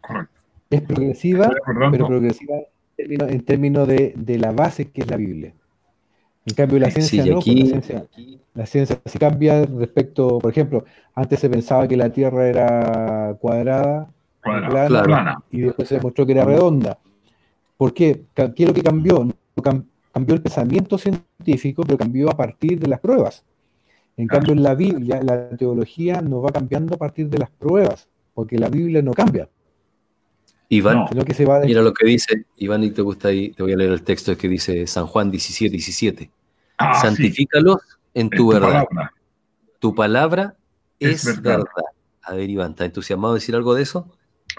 [0.00, 0.40] Correcto.
[0.70, 1.50] Es progresiva,
[1.92, 2.64] pero progresiva en
[2.96, 5.52] términos, en términos de, de la base que es la Biblia.
[6.50, 8.06] En cambio, la Sí, ciencia y no, pues, aquí, la ciencia,
[8.54, 10.84] la ciencia sí cambia respecto, por ejemplo,
[11.14, 14.10] antes se pensaba que la Tierra era cuadrada,
[14.42, 15.06] Cuadrada, plana, Claro.
[15.06, 15.44] plana.
[15.50, 16.98] y después se demostró que era redonda.
[17.76, 18.22] ¿Por qué?
[18.34, 19.26] ¿Qué es lo que cambió?
[20.12, 23.44] Cambió el pensamiento científico, pero cambió a partir de las pruebas.
[24.16, 24.40] En Claro.
[24.40, 28.58] cambio, en la Biblia, la teología no va cambiando a partir de las pruebas, porque
[28.58, 29.48] la Biblia no cambia,
[30.68, 31.24] Iván, No.
[31.24, 31.66] que se va de...
[31.66, 34.36] Mira lo que dice, Iván, y te gusta ahí, te voy a leer el texto
[34.36, 36.30] que dice San Juan 17, 17.
[36.80, 37.76] Ah, Santifícalos
[38.14, 38.68] en en tu verdad.
[38.88, 39.12] palabra.
[39.78, 40.54] Tu palabra
[40.98, 41.58] Es es, verdad.
[41.58, 41.90] verdad.
[42.22, 44.10] A ver, Iván, ¿estás entusiasmado de decir algo de eso?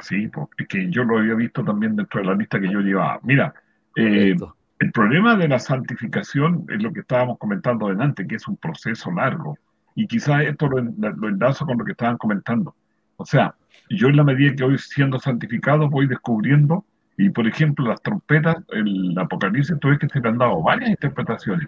[0.02, 3.20] Sí, porque que yo lo había visto también dentro de la lista que yo llevaba.
[3.24, 3.54] Mira,
[3.96, 4.36] eh,
[4.80, 9.12] el problema de la santificación es lo que estábamos comentando delante, que es un proceso
[9.12, 9.58] largo.
[9.96, 12.76] Y quizás esto lo, lo enlazo con lo que estaban comentando.
[13.18, 13.54] O sea,
[13.90, 16.86] yo en la medida que voy siendo santificado voy descubriendo,
[17.18, 20.90] y por ejemplo las trompetas, el Apocalipsis, tú ves que se le han dado varias
[20.92, 21.68] interpretaciones.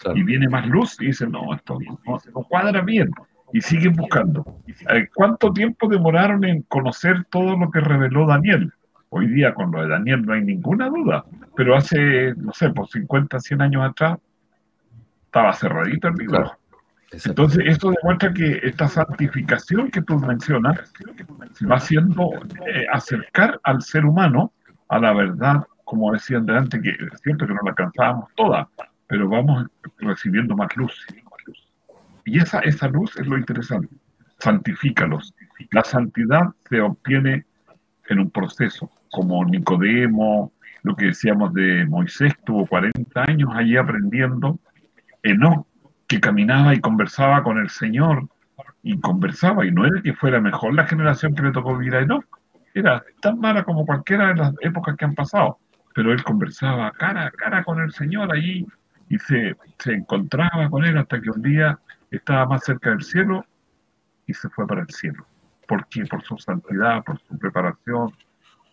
[0.00, 0.16] Claro.
[0.16, 3.10] y viene más luz y dice, no, esto no, no, cuadra bien.
[3.52, 4.44] Y siguen buscando.
[4.66, 8.72] Eh, ¿Cuánto tiempo demoraron en conocer todo lo que reveló Daniel?
[9.10, 11.24] Hoy día con lo de Daniel no hay ninguna duda,
[11.56, 14.18] pero hace, no sé, por 50, 100 años atrás
[15.26, 16.38] estaba cerradito el libro.
[16.38, 16.60] Claro.
[17.12, 20.92] Entonces, esto demuestra que esta santificación que tú mencionas
[21.68, 22.30] va haciendo
[22.66, 24.52] eh, acercar al ser humano
[24.88, 28.68] a la verdad, como decían delante, que es cierto que no la alcanzábamos toda,
[29.10, 29.66] pero vamos
[29.98, 31.04] recibiendo más luz.
[32.24, 33.88] Y esa, esa luz es lo interesante.
[34.38, 35.34] Santifícalos.
[35.72, 37.44] La santidad se obtiene
[38.08, 40.52] en un proceso, como Nicodemo,
[40.84, 44.60] lo que decíamos de Moisés, tuvo 40 años allí aprendiendo,
[45.24, 45.66] Enoch,
[46.06, 48.28] que caminaba y conversaba con el Señor,
[48.84, 52.00] y conversaba, y no era que fuera mejor la generación que le tocó vivir a
[52.00, 52.24] Enoch,
[52.74, 55.58] era tan mala como cualquiera de las épocas que han pasado,
[55.94, 58.64] pero él conversaba cara a cara con el Señor allí,
[59.10, 61.78] y se, se encontraba con él hasta que un día
[62.10, 63.44] estaba más cerca del cielo
[64.26, 65.26] y se fue para el cielo.
[65.68, 66.04] ¿Por qué?
[66.06, 68.12] Por su santidad, por su preparación,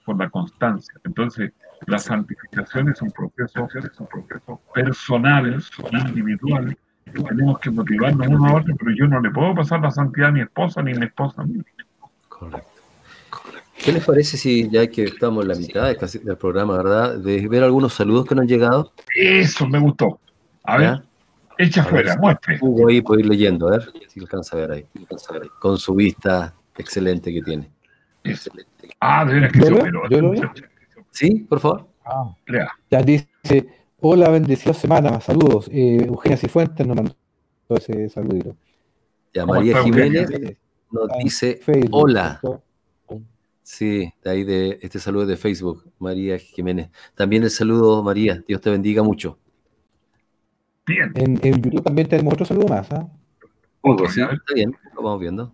[0.06, 0.93] por la constancia.
[1.04, 1.52] Entonces,
[1.88, 5.60] la santificación es un proceso, es un proceso personal,
[5.91, 6.78] individual.
[7.06, 10.30] que Tenemos que motivarnos uno a otro, pero yo no le puedo pasar la santidad
[10.30, 11.62] a mi esposa ni a mi esposa a mí.
[12.30, 12.69] Correcto.
[13.84, 17.17] ¿Qué les parece si ya que estamos en la mitad de casi- del programa, verdad,
[17.19, 18.91] de ver algunos saludos que nos han llegado?
[19.15, 20.19] Eso me gustó.
[20.67, 21.03] A ver, ¿Ya?
[21.58, 22.58] echa fuera, muestre.
[22.62, 24.86] Hugo ahí puede ir leyendo, a ver si alcanza a ver ahí.
[25.60, 27.71] Con su vista excelente que tiene.
[28.99, 30.51] Ah, de veras que ¿Yo sí, lo- pero yo lo veo?
[31.12, 31.45] ¿Sí?
[31.47, 31.88] Por favor.
[32.06, 32.36] Ah.
[32.91, 33.67] Ya dice,
[34.01, 35.69] hola, bendecida semana, saludos.
[35.71, 37.15] Eh, Eugenia Cifuentes nos mandó
[37.69, 38.56] ese saludito.
[39.34, 40.25] Ya ¿Cómo María Eugenia?
[40.27, 40.58] Jiménez
[40.91, 42.41] nos Ah, dice, Facebook, hola.
[43.63, 46.89] Sí, de ahí de este saludo de Facebook, María Jiménez.
[47.15, 49.38] También el saludo, María, Dios te bendiga mucho.
[50.88, 51.12] Bien.
[51.15, 53.08] En, en YouTube también tenemos otro saludo más, ¿ah?
[53.82, 55.54] Hugo, sí, está bien, lo vamos viendo.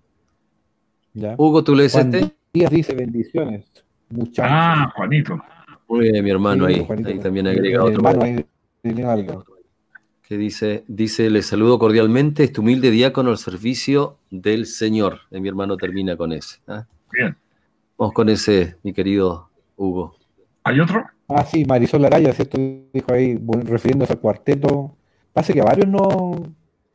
[1.14, 1.36] Ya.
[1.38, 2.36] Hugo, ¿tú lees Juan este?
[2.54, 3.66] Díaz dice bendiciones,
[4.10, 4.46] muchachos.
[4.52, 5.40] Ah, Juanito.
[5.88, 6.86] Muy bien, mi hermano Sí, ahí.
[6.86, 7.10] Juanito.
[7.10, 7.96] Ahí también agrega otro.
[7.96, 8.46] hermano ahí
[8.82, 9.44] tiene algo.
[10.24, 15.20] que dice, dice, le saludo cordialmente, este humilde diácono al servicio del Señor.
[15.32, 16.60] Y mi hermano termina con ese.
[16.68, 16.86] ¿ah?
[17.12, 17.36] Bien.
[17.98, 20.16] Vamos con ese, mi querido Hugo.
[20.64, 21.04] ¿Hay otro?
[21.28, 22.58] Ah, sí, Marisol Araya, ¿cierto?
[22.58, 24.96] Dijo ahí, bueno, refiriéndose al cuarteto.
[25.34, 26.44] Pasa que a varios no.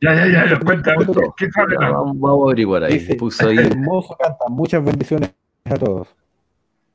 [0.01, 0.95] Ya, ya, ya, ya, cuenta.
[1.37, 1.75] ¿Qué sabe?
[1.77, 2.93] Vamos, vamos a averiguar ahí.
[2.99, 3.57] Dice, Puso ahí.
[3.59, 5.31] hermoso canta, muchas bendiciones
[5.65, 6.07] a todos.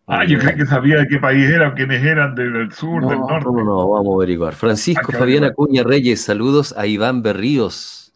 [0.07, 3.19] Ah, yo creí que sabía de qué país eran, quiénes eran, del sur, No, del
[3.21, 3.45] norte.
[3.47, 4.55] No, no, no, vamos a averiguar.
[4.55, 5.45] Francisco Acá Fabián.
[5.45, 8.13] Acuña Reyes, saludos a Iván Berríos,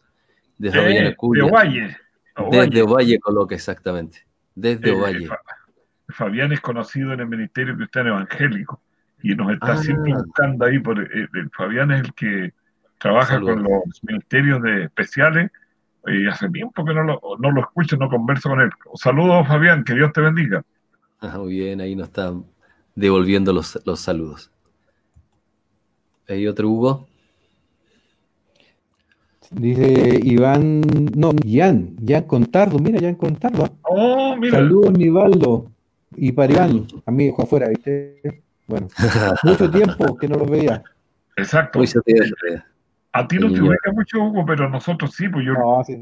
[0.57, 1.45] de Fabián Eh, de Acuña.
[1.45, 1.97] Ovalle.
[2.51, 4.19] Desde Ovalle coloca exactamente.
[4.55, 5.27] Desde Eh, Ovalle.
[5.27, 5.39] Fa-
[6.09, 8.81] Fabián es conocido en el Ministerio Cristiano Evangélico
[9.23, 9.77] y nos está Ah.
[9.77, 10.79] siempre buscando ahí.
[10.79, 12.53] Por, eh, eh, Fabián es el que
[12.99, 13.55] trabaja Saludos.
[13.55, 15.51] con los ministerios de especiales
[16.05, 18.69] y hace tiempo que no lo, no lo escucho, no converso con él.
[18.95, 20.63] Saludos, Fabián, que Dios te bendiga.
[21.21, 22.45] Ah, muy bien, ahí nos están
[22.95, 24.49] devolviendo los, los saludos.
[26.29, 27.09] ¿Hay otro Hugo?
[29.51, 30.79] Dice Iván,
[31.15, 33.65] no, Jan, Jan Contardo, mira, Jan Contardo.
[33.65, 33.71] ¿ah?
[33.81, 35.69] Oh, mira, Saludos, Nivaldo.
[36.15, 38.43] Y para Iván, amigo afuera, ¿viste?
[38.67, 38.87] Bueno,
[39.43, 40.81] mucho tiempo que no los veía.
[41.35, 41.79] exacto.
[41.79, 42.35] Muy satisfecho.
[43.11, 45.97] A ti no te ubica mucho, Hugo, pero nosotros sí, pues yo No, sí.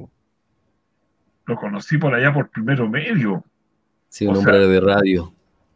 [1.46, 3.44] lo conocí por allá por primero medio.
[4.10, 5.34] Sí, un O hombre sea, de radio.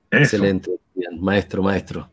[0.10, 0.22] Eso.
[0.36, 0.72] Excelente.
[0.94, 2.10] Bien, maestro, maestro.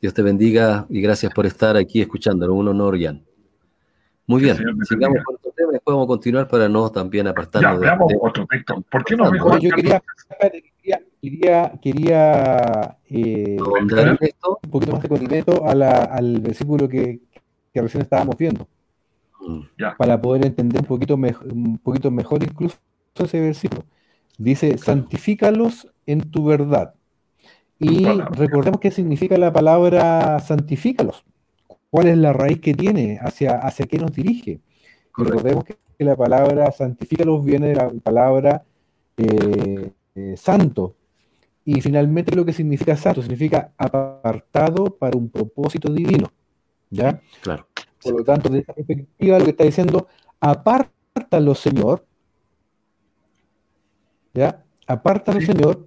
[0.00, 2.56] Dios te bendiga y gracias por estar aquí escuchándonos.
[2.56, 3.22] Un honor, Jan.
[4.26, 7.30] Muy bien, sigamos con otro tema y después vamos a continuar para no también Ya,
[7.30, 8.82] apartarnos de, veamos de- otro texto.
[8.90, 10.02] ¿Por qué no me Oye, Oye, yo quería,
[10.82, 17.20] quería, quería, quería, eh, un poquito más de condimento a la- al versículo que,
[17.78, 18.66] que recién estábamos viendo,
[19.96, 22.76] para poder entender un poquito, un poquito mejor incluso
[23.16, 23.84] ese versículo.
[24.36, 26.94] Dice, santifícalos en tu verdad.
[27.78, 31.24] Y recordemos qué significa la palabra santifícalos.
[31.90, 33.18] ¿Cuál es la raíz que tiene?
[33.20, 34.60] ¿Hacia, hacia qué nos dirige?
[35.16, 38.62] Y recordemos que que la palabra santifícalos viene de la palabra
[39.16, 40.94] eh, eh, santo.
[41.64, 46.30] Y finalmente lo que significa santo significa apartado para un propósito divino.
[46.88, 47.20] ¿Ya?
[47.42, 47.66] Claro.
[48.02, 50.06] Por lo tanto, de esta perspectiva, lo que está diciendo,
[50.40, 52.04] apártalo, Señor.
[54.34, 54.64] ¿Ya?
[54.86, 55.86] Apártalo, Señor,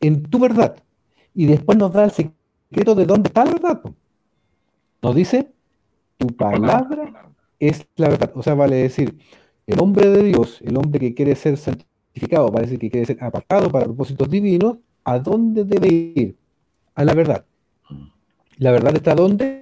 [0.00, 0.76] en tu verdad.
[1.34, 3.82] Y después nos da el secreto de dónde está la verdad.
[5.02, 5.52] Nos dice,
[6.18, 8.32] tu palabra es la verdad.
[8.34, 9.18] O sea, vale decir,
[9.66, 13.70] el hombre de Dios, el hombre que quiere ser santificado, decir que quiere ser apartado
[13.70, 16.36] para propósitos divinos, ¿a dónde debe ir?
[16.94, 17.44] A la verdad.
[18.58, 19.59] ¿La verdad está dónde?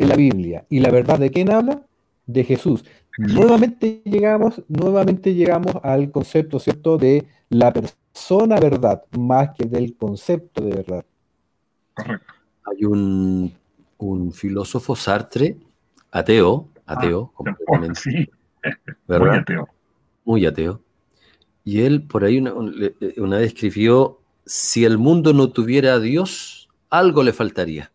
[0.00, 0.64] En la Biblia.
[0.68, 1.82] ¿Y la verdad de quién habla?
[2.26, 2.84] De Jesús.
[3.18, 10.62] Nuevamente llegamos, nuevamente llegamos al concepto, ¿cierto?, de la persona verdad, más que del concepto
[10.64, 11.04] de verdad.
[11.94, 12.32] Correcto.
[12.64, 13.52] Hay un,
[13.98, 15.56] un filósofo Sartre,
[16.10, 18.30] ateo, ateo, completamente, Sí,
[19.08, 19.68] muy ateo.
[20.24, 20.80] Muy ateo.
[21.64, 25.94] Y él por ahí una, un- le- una vez escribió, si el mundo no tuviera
[25.94, 27.90] a Dios, algo le faltaría.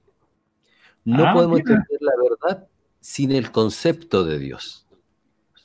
[1.05, 1.75] No Ah, podemos mira.
[1.75, 2.67] entender la verdad
[2.99, 4.85] sin el concepto de Dios.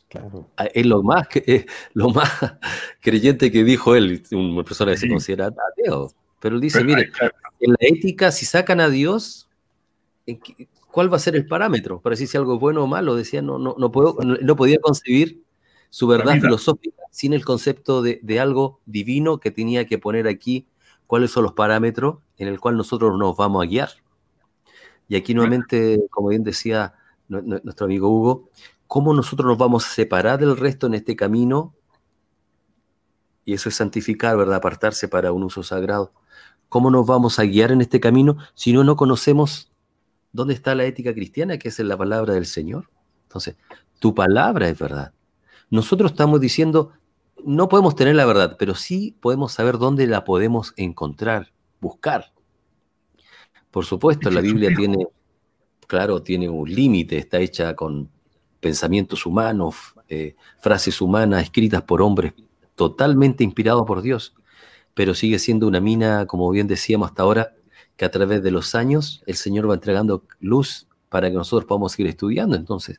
[0.08, 0.48] Claro.
[0.56, 2.30] Ah, Es lo más, que- es lo más
[3.00, 6.12] creyente que dijo él, una persona que se considera ateo.
[6.40, 7.10] Pero él dice, Pero, mire,
[7.60, 9.48] en la ética, si sacan a Dios,
[10.26, 12.86] ¿en qué- ¿cuál va a ser el parámetro para decir si algo es bueno o
[12.86, 13.14] malo?
[13.14, 15.42] Decía, no, no, no, puedo, no, no podía concebir
[15.90, 20.66] su verdad filosófica sin el concepto de, de algo divino que tenía que poner aquí
[21.06, 23.90] cuáles son los parámetros en el cual nosotros nos vamos a guiar.
[25.10, 26.94] Y aquí nuevamente, como bien decía
[27.26, 28.48] nu- nu- nuestro amigo Hugo,
[28.86, 31.74] cómo nosotros nos vamos a separar del resto en este camino,
[33.44, 34.58] y eso es santificar, ¿verdad?
[34.58, 36.12] Apartarse para un uso sagrado.
[36.68, 39.72] ¿Cómo nos vamos a guiar en este camino si no, no conocemos
[40.32, 42.88] dónde está la ética cristiana, que es en la palabra del Señor?
[43.24, 43.56] Entonces,
[43.98, 45.12] tu palabra es verdad.
[45.70, 46.92] Nosotros estamos diciendo,
[47.44, 52.32] no podemos tener la verdad, pero sí podemos saber dónde la podemos encontrar, buscar.
[53.70, 55.06] Por supuesto, la Biblia tiene,
[55.86, 58.10] claro, tiene un límite, está hecha con
[58.60, 59.76] pensamientos humanos,
[60.08, 62.34] eh, frases humanas escritas por hombres
[62.74, 64.34] totalmente inspirados por Dios,
[64.94, 67.54] pero sigue siendo una mina, como bien decíamos hasta ahora,
[67.96, 71.92] que a través de los años el Señor va entregando luz para que nosotros podamos
[71.92, 72.56] seguir estudiando.
[72.56, 72.98] Entonces,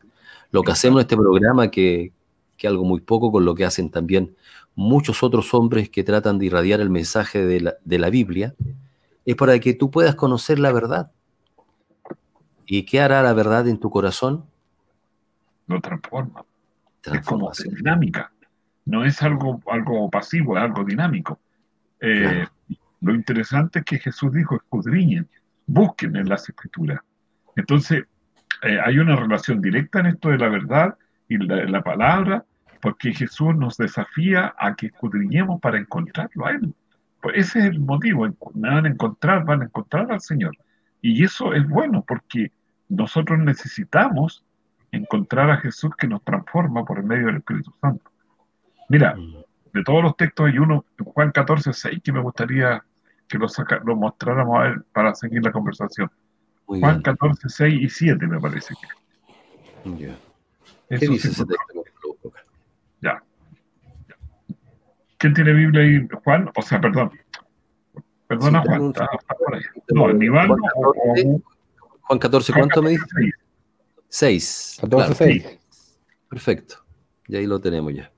[0.52, 2.14] lo que hacemos en este programa, que,
[2.58, 4.36] que algo muy poco con lo que hacen también
[4.76, 8.54] muchos otros hombres que tratan de irradiar el mensaje de la, de la Biblia,
[9.26, 11.12] es para que tú puedas conocer la verdad.
[12.66, 14.46] ¿Y qué hará la verdad en tu corazón?
[15.68, 16.44] Lo transforma.
[17.04, 18.32] Es como dinámica.
[18.86, 21.40] No es algo, algo pasivo, es algo dinámico.
[22.00, 22.46] Eh,
[23.02, 25.28] Lo interesante es que Jesús dijo, escudriñen,
[25.66, 27.00] busquen en las escrituras.
[27.56, 28.06] Entonces,
[28.64, 30.98] eh, hay una relación directa en esto de la verdad
[31.28, 32.46] y la, la palabra,
[32.80, 36.74] porque Jesús nos desafía a que escudriñemos para encontrarlo a Él.
[37.22, 40.58] Pues ese es el motivo, me van a encontrar, van a encontrar al Señor.
[41.02, 42.52] Y eso es bueno porque
[42.90, 44.44] nosotros necesitamos
[44.92, 48.12] encontrar a Jesús que nos transforma por el medio del Espíritu Santo.
[48.90, 49.16] Mira,
[49.74, 52.84] de todos los textos hay uno, Juan 14, 6, que me gustaría
[53.28, 56.12] que lo, saca- lo mostráramos a ver para seguir la conversación.
[56.68, 57.04] Muy Juan bien.
[57.04, 59.90] 14, 6 y 7 me parece que.
[60.90, 61.74] ¿Qué dice ese texto?
[62.04, 62.44] Lo busco acá.
[63.02, 63.24] Ya.
[65.22, 66.08] ¿Quién tiene Biblia ahí?
[66.24, 67.12] Juan, o sea, perdón.
[68.26, 68.88] Perdona, Sí, Juan.
[68.88, 69.62] está- está por ahí.
[69.94, 71.44] No, el Iván Juan o- o- 14,
[72.02, 73.02] Juan 14, Juan ¿cuánto me dice?
[73.04, 73.32] 14,
[74.10, 74.74] 6.
[74.74, 74.78] 6.
[74.82, 75.60] 14, 6.
[76.28, 76.76] Perfecto.
[77.28, 78.12] Y ahí lo tenemos ya.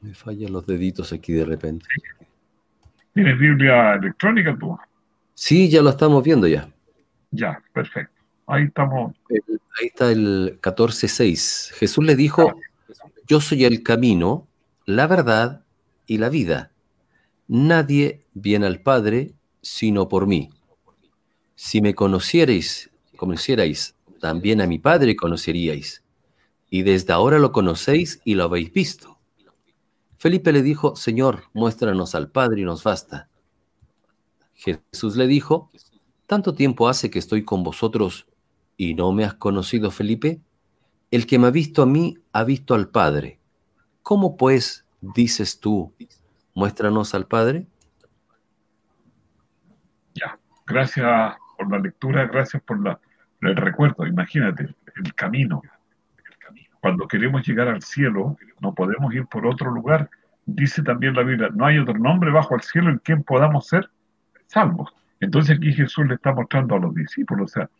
[0.00, 1.86] Me fallan los deditos aquí de repente.
[3.14, 4.78] ¿Tienes Biblia electrónica tú?
[5.34, 6.68] Sí, ya lo estamos viendo ya.
[7.30, 8.14] Ya, perfecto.
[8.48, 9.14] Ahí estamos.
[9.78, 11.72] Ahí está el 14.6.
[11.74, 12.54] Jesús le dijo,
[13.26, 14.48] yo soy el camino,
[14.86, 15.64] la verdad
[16.06, 16.72] y la vida.
[17.46, 20.48] Nadie viene al Padre sino por mí.
[21.56, 26.02] Si me conocierais, conocierais, también a mi Padre conoceríais.
[26.70, 29.18] Y desde ahora lo conocéis y lo habéis visto.
[30.16, 33.28] Felipe le dijo, Señor, muéstranos al Padre y nos basta.
[34.54, 35.70] Jesús le dijo,
[36.26, 38.27] ¿tanto tiempo hace que estoy con vosotros
[38.78, 40.40] y no me has conocido, Felipe?
[41.10, 43.40] El que me ha visto a mí ha visto al Padre.
[44.02, 45.92] ¿Cómo pues dices tú,
[46.54, 47.66] muéstranos al Padre?
[50.14, 50.38] Ya.
[50.66, 53.00] Gracias por la lectura, gracias por la,
[53.42, 54.06] el recuerdo.
[54.06, 54.74] Imagínate,
[55.04, 55.60] el camino.
[56.80, 60.08] Cuando queremos llegar al cielo, no podemos ir por otro lugar.
[60.46, 63.90] Dice también la Biblia, no hay otro nombre bajo el cielo en quien podamos ser
[64.46, 64.94] salvos.
[65.18, 67.70] Entonces aquí Jesús le está mostrando a los discípulos, o sea,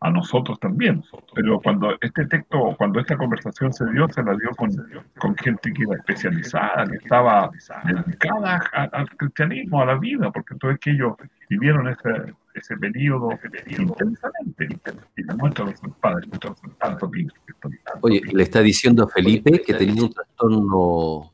[0.00, 1.02] a nosotros también.
[1.34, 4.70] Pero cuando este texto, cuando esta conversación se dio, se la dio con,
[5.18, 7.50] con gente que era especializada, que estaba
[7.84, 11.14] dedicada a- al cristianismo, a la vida, porque entonces que ellos
[11.48, 13.30] vivieron ese, ese periodo
[13.66, 14.68] intensamente.
[15.16, 16.28] Y le muestran a sus padres,
[18.02, 21.32] Oye, le está diciendo a Felipe que tenía un trastorno,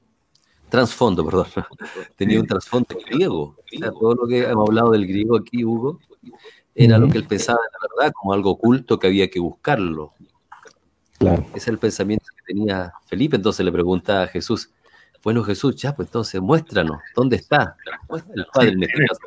[0.68, 1.46] trasfondo, perdón,
[2.16, 3.56] tenía un trasfondo griego.
[3.74, 5.98] O sea, todo lo que hemos hablado del griego aquí, Hugo,
[6.74, 10.12] era lo que él pensaba la verdad, como algo oculto que había que buscarlo.
[11.18, 11.44] Claro.
[11.48, 13.36] Ese es el pensamiento que tenía Felipe.
[13.36, 14.70] Entonces le pregunta a Jesús,
[15.22, 17.76] bueno Jesús, ya, pues entonces muéstranos, ¿dónde está?
[18.34, 19.20] El Padre en este caso.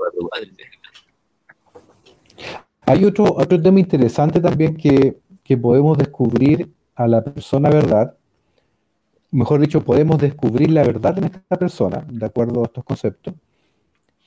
[2.88, 8.16] Hay otro, otro tema interesante también que, que podemos descubrir a la persona verdad.
[9.32, 13.34] Mejor dicho, podemos descubrir la verdad en esta persona, de acuerdo a estos conceptos,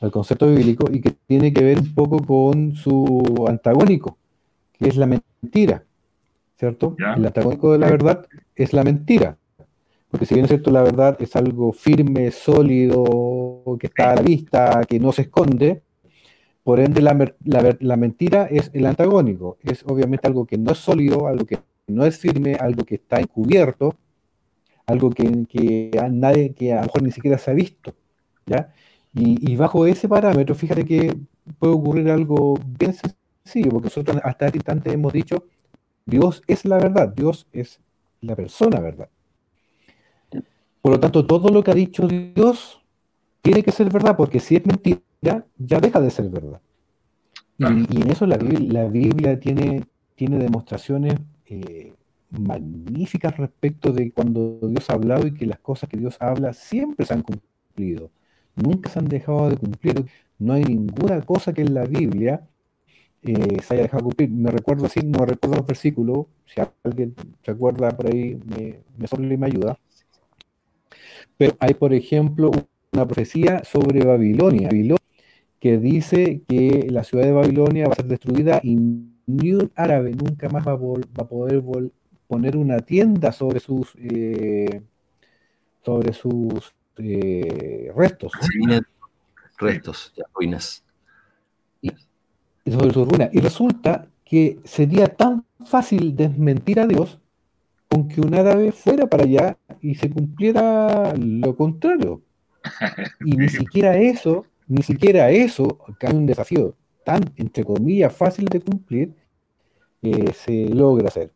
[0.00, 4.16] al concepto bíblico, y que tiene que ver un poco con su antagónico,
[4.72, 5.84] que es la mentira,
[6.58, 6.96] ¿cierto?
[6.98, 7.14] Ya.
[7.14, 9.36] El antagónico de la verdad es la mentira.
[10.10, 14.22] Porque si bien es cierto, la verdad es algo firme, sólido, que está a la
[14.22, 15.82] vista, que no se esconde,
[16.62, 17.16] por ende, la,
[17.80, 19.56] la mentira es el antagónico.
[19.62, 23.20] Es obviamente algo que no es sólido, algo que no es firme, algo que está
[23.20, 23.96] encubierto,
[24.86, 27.94] algo que, que a nadie, que a lo mejor ni siquiera se ha visto.
[28.46, 28.72] ¿ya?
[29.18, 31.16] Y, y bajo ese parámetro, fíjate que
[31.58, 35.44] puede ocurrir algo bien sencillo, porque nosotros hasta este instante hemos dicho,
[36.06, 37.80] Dios es la verdad, Dios es
[38.20, 39.08] la persona verdad.
[40.80, 42.80] Por lo tanto, todo lo que ha dicho Dios
[43.42, 45.00] tiene que ser verdad, porque si es mentira,
[45.56, 46.60] ya deja de ser verdad.
[47.58, 51.14] Y en eso la Biblia, la Biblia tiene, tiene demostraciones
[51.46, 51.92] eh,
[52.30, 57.04] magníficas respecto de cuando Dios ha hablado y que las cosas que Dios habla siempre
[57.04, 58.10] se han cumplido.
[58.62, 60.06] Nunca se han dejado de cumplir.
[60.38, 62.42] No hay ninguna cosa que en la Biblia
[63.22, 64.30] eh, se haya dejado cumplir.
[64.30, 66.26] Me recuerdo así, no recuerdo los versículos.
[66.46, 69.78] Si alguien se acuerda por ahí, me, me y me ayuda.
[71.36, 72.50] Pero hay, por ejemplo,
[72.92, 74.68] una profecía sobre Babilonia,
[75.60, 80.12] que dice que la ciudad de Babilonia va a ser destruida y ni un árabe
[80.12, 81.62] nunca más va a, vol- a poder
[82.28, 84.82] poner una tienda sobre sus eh,
[85.84, 88.82] sobre sus eh, restos, Ruinas,
[89.58, 90.84] restos, ya, ruinas.
[91.80, 91.90] y
[92.70, 93.30] sobre sus ruinas.
[93.32, 97.18] Y resulta que sería tan fácil desmentir a Dios
[97.88, 102.22] con que un árabe fuera para allá y se cumpliera lo contrario.
[103.24, 106.74] Y ni siquiera eso, ni siquiera eso, que hay un desafío
[107.04, 109.14] tan, entre comillas, fácil de cumplir,
[110.02, 111.32] eh, se logra hacer.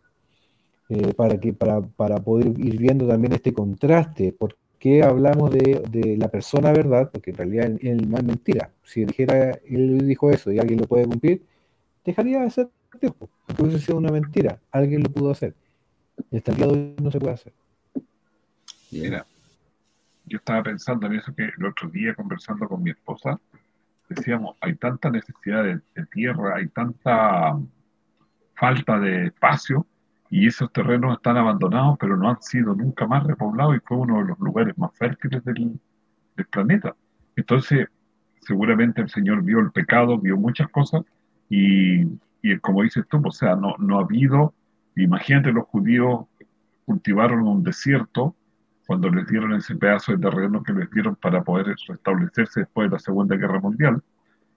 [0.90, 5.80] Eh, para, que, para, para, poder ir viendo también este contraste, ¿por qué hablamos de,
[5.90, 7.08] de la persona verdad?
[7.12, 8.72] Porque en realidad él, él, no es mentira.
[8.82, 11.46] Si dijera, él dijo eso y alguien lo puede cumplir,
[12.04, 12.68] dejaría de ser
[12.98, 14.58] tiempo, porque hubiese sido una mentira.
[14.72, 15.54] Alguien lo pudo hacer.
[16.32, 17.52] Y hasta el día de hoy no se puede hacer.
[18.90, 19.24] Mira,
[20.26, 23.38] yo estaba pensando en eso que el otro día conversando con mi esposa,
[24.08, 27.56] decíamos, hay tanta necesidad de, de tierra, hay tanta
[28.56, 29.86] falta de espacio,
[30.32, 34.16] y esos terrenos están abandonados, pero no han sido nunca más repoblados y fue uno
[34.16, 35.78] de los lugares más fértiles del,
[36.50, 36.96] planeta.
[37.36, 37.86] Entonces,
[38.40, 41.02] seguramente el Señor vio el pecado, vio muchas cosas
[41.50, 42.04] y,
[42.40, 44.54] y como dices tú, o sea, no, no ha habido,
[44.96, 46.24] imagínate los judíos
[46.86, 48.34] cultivaron un desierto
[48.86, 52.96] cuando les dieron ese pedazo de terreno que les dieron para poder restablecerse después de
[52.96, 54.02] la Segunda Guerra Mundial.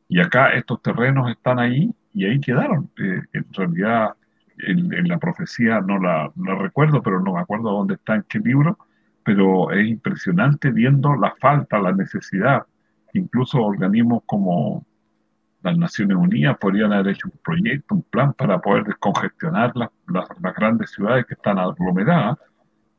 [0.08, 2.90] Y acá estos terrenos están ahí y ahí quedaron.
[2.98, 4.16] Eh, en realidad
[4.60, 8.24] en, en, la profecía no la, la, recuerdo, pero no me acuerdo dónde está, en
[8.24, 8.78] qué libro,
[9.24, 12.66] pero es impresionante viendo la falta, la necesidad.
[13.14, 14.86] Incluso organismos como
[15.62, 20.28] las Naciones Unidas podrían haber hecho un proyecto, un plan para poder descongestionar las, las,
[20.42, 22.38] las grandes ciudades que están aglomeradas,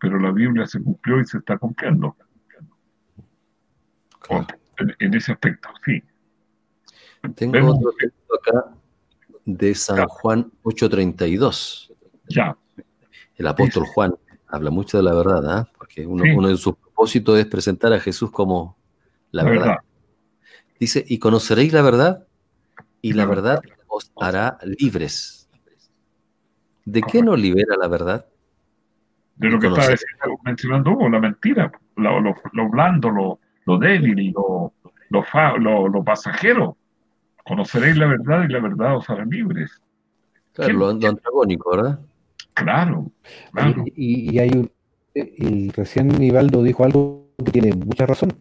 [0.01, 2.17] pero la Biblia se cumplió y se está cumpliendo.
[4.21, 4.47] Claro.
[4.79, 6.03] En, en, ese aspecto, sí.
[7.35, 8.76] Tengo Vemos otro texto acá
[9.47, 11.93] de San Juan 8:32.
[12.29, 12.57] Ya.
[13.37, 13.85] El apóstol.
[13.87, 14.15] Juan
[14.49, 15.71] habla mucho de la verdad, ¿eh?
[15.79, 16.31] porque uno, sí.
[16.31, 18.77] uno, de sus propósitos es presentar a Jesús como
[19.31, 19.67] la, la verdad.
[19.67, 19.81] verdad.
[20.79, 22.27] Dice, y conoceréis la verdad,
[23.01, 25.49] y la verdad os hará libres.
[26.85, 28.27] ¿De qué nos libera la verdad?
[29.37, 29.95] De lo que está
[30.45, 34.73] mencionando Hugo, la mentira, lo, lo, lo blando, lo, lo, débil, lo,
[35.11, 36.77] lo, lo pasajero
[37.47, 39.81] conoceréis la verdad y la verdad os hará libres.
[40.53, 42.01] Claro, lo, lo, antagónico, ¿verdad?
[42.55, 43.11] Claro,
[43.53, 43.85] claro.
[43.95, 44.71] Y, y, hay un,
[45.15, 48.33] y recién Nivaldo dijo algo que tiene mucha razón.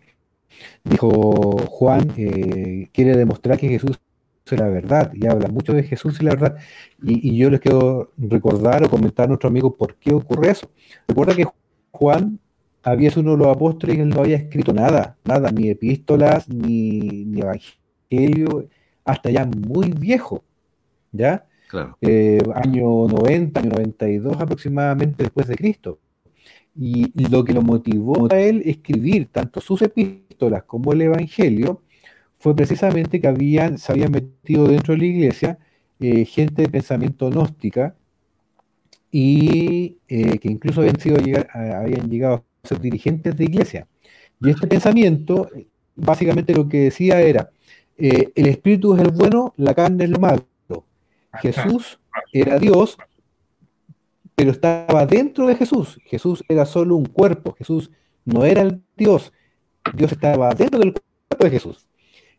[0.84, 4.00] Dijo Juan, eh, quiere demostrar que Jesús
[4.46, 6.58] es la verdad, y habla mucho de Jesús y la verdad.
[7.04, 10.70] Y, y yo les quiero recordar o comentar a nuestro amigo por qué ocurre eso.
[11.08, 11.46] Recuerda que
[11.92, 12.40] Juan
[12.84, 16.48] había sido uno de los apóstoles y él no había escrito nada, nada, ni epístolas,
[16.48, 18.68] ni, ni evangelio,
[19.06, 20.44] hasta ya muy viejo,
[21.12, 21.46] ¿ya?
[21.70, 21.98] Claro.
[22.02, 26.00] Eh, año 90, año 92 aproximadamente después de Cristo.
[26.78, 31.82] Y lo que lo motivó a él escribir tanto sus epístolas como el Evangelio
[32.38, 35.60] fue precisamente que habían, se habían metido dentro de la iglesia
[36.00, 37.96] eh, gente de pensamiento gnóstica
[39.12, 41.18] y eh, que incluso habían, sido,
[41.54, 43.88] habían llegado a ser dirigentes de iglesia.
[44.42, 45.50] Y este pensamiento,
[45.96, 47.50] básicamente lo que decía era,
[47.98, 50.46] eh, el espíritu es el bueno, la carne es lo malo.
[51.42, 52.00] Jesús
[52.32, 52.98] era Dios,
[54.36, 56.00] pero estaba dentro de Jesús.
[56.06, 57.54] Jesús era solo un cuerpo.
[57.58, 57.92] Jesús
[58.24, 59.34] no era el Dios.
[59.94, 61.88] Dios estaba dentro del cuerpo de Jesús.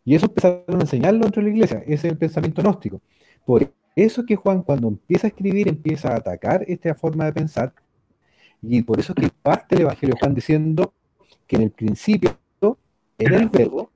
[0.05, 1.79] Y eso empezaron a enseñarlo dentro de la iglesia.
[1.81, 3.01] Ese es el pensamiento gnóstico.
[3.45, 7.33] Por eso es que Juan, cuando empieza a escribir, empieza a atacar esta forma de
[7.33, 7.75] pensar.
[8.63, 10.95] Y por eso es que parte del Evangelio de Juan diciendo
[11.47, 12.39] que en el principio
[13.19, 13.91] era el verbo,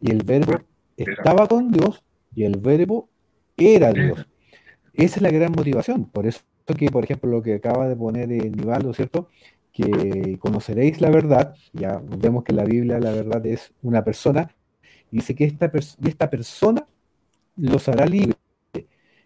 [0.00, 0.58] y el verbo
[0.98, 2.02] estaba con Dios
[2.34, 3.08] y el verbo
[3.56, 4.26] era Dios.
[4.92, 6.06] Esa es la gran motivación.
[6.06, 6.40] Por eso
[6.76, 9.28] que, por ejemplo, lo que acaba de poner en Nivaldo, ¿cierto?
[9.72, 14.54] Que conoceréis la verdad, ya vemos que la Biblia la verdad es una persona,
[15.10, 15.70] dice que esta,
[16.04, 16.86] esta persona
[17.56, 18.36] los hará libres.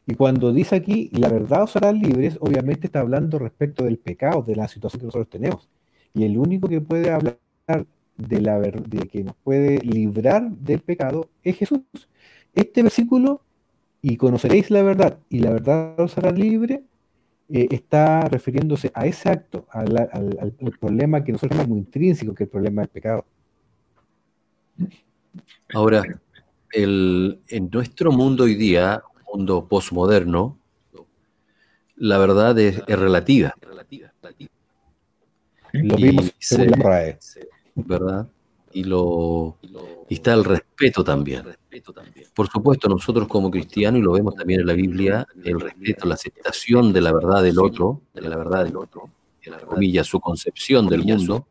[0.07, 4.43] Y cuando dice aquí, la verdad os hará libres, obviamente está hablando respecto del pecado,
[4.43, 5.69] de la situación que nosotros tenemos.
[6.15, 7.39] Y el único que puede hablar
[8.17, 11.81] de la de que nos puede librar del pecado es Jesús.
[12.55, 13.41] Este versículo,
[14.03, 16.83] y conoceréis la verdad, y la verdad os hará libre,
[17.49, 22.45] eh, está refiriéndose a ese acto, al, al, al, problema que nosotros llamamos intrínseco, que
[22.45, 23.25] es el problema del pecado.
[25.75, 26.03] Ahora,
[26.73, 29.03] el, en nuestro mundo hoy día,
[29.33, 30.59] mundo postmoderno,
[31.97, 33.55] la verdad es, es relativa.
[35.73, 35.97] Lo
[36.39, 37.19] según la RAE.
[37.75, 38.29] ¿Verdad?
[38.75, 39.59] Y, lo,
[40.09, 41.45] y está el respeto también.
[42.35, 46.15] Por supuesto, nosotros como cristianos, y lo vemos también en la Biblia, el respeto, la
[46.15, 49.11] aceptación de la verdad del otro, de la verdad del otro,
[49.43, 51.47] en comillas, su concepción del mundo,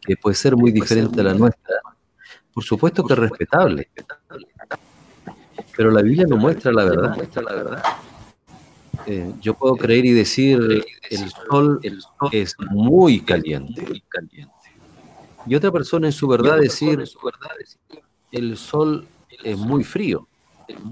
[0.00, 1.76] que puede ser muy diferente a la nuestra,
[2.52, 3.88] por supuesto que es respetable.
[5.76, 7.16] Pero la Biblia no muestra la verdad.
[7.16, 7.82] Muestra la verdad.
[9.06, 11.80] Eh, yo puedo creer y decir el sol
[12.30, 13.84] es muy caliente.
[15.46, 17.02] Y otra persona en su verdad decir
[18.32, 19.06] el sol
[19.42, 20.26] es muy frío.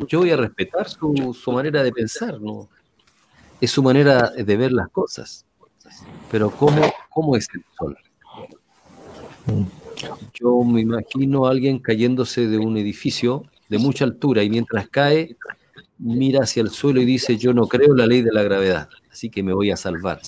[0.07, 2.69] Yo voy a respetar su, su manera de pensar, ¿no?
[3.61, 5.47] Es su manera de ver las cosas.
[6.31, 7.97] Pero ¿cómo, cómo es el sol?
[10.35, 15.37] Yo me imagino a alguien cayéndose de un edificio de mucha altura y mientras cae
[15.99, 19.31] mira hacia el suelo y dice yo no creo la ley de la gravedad, así
[19.31, 20.21] que me voy a salvar.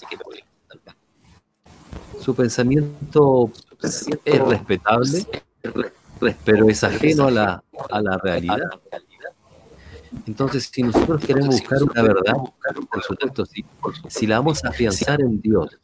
[2.21, 3.51] Su pensamiento
[3.83, 4.07] es
[4.47, 5.27] respetable,
[6.45, 8.71] pero es ajeno a la, a la realidad.
[10.27, 12.35] Entonces, si nosotros queremos buscar una verdad,
[12.91, 13.65] por supuesto, si,
[14.09, 15.79] si la vamos a afianzar en Dios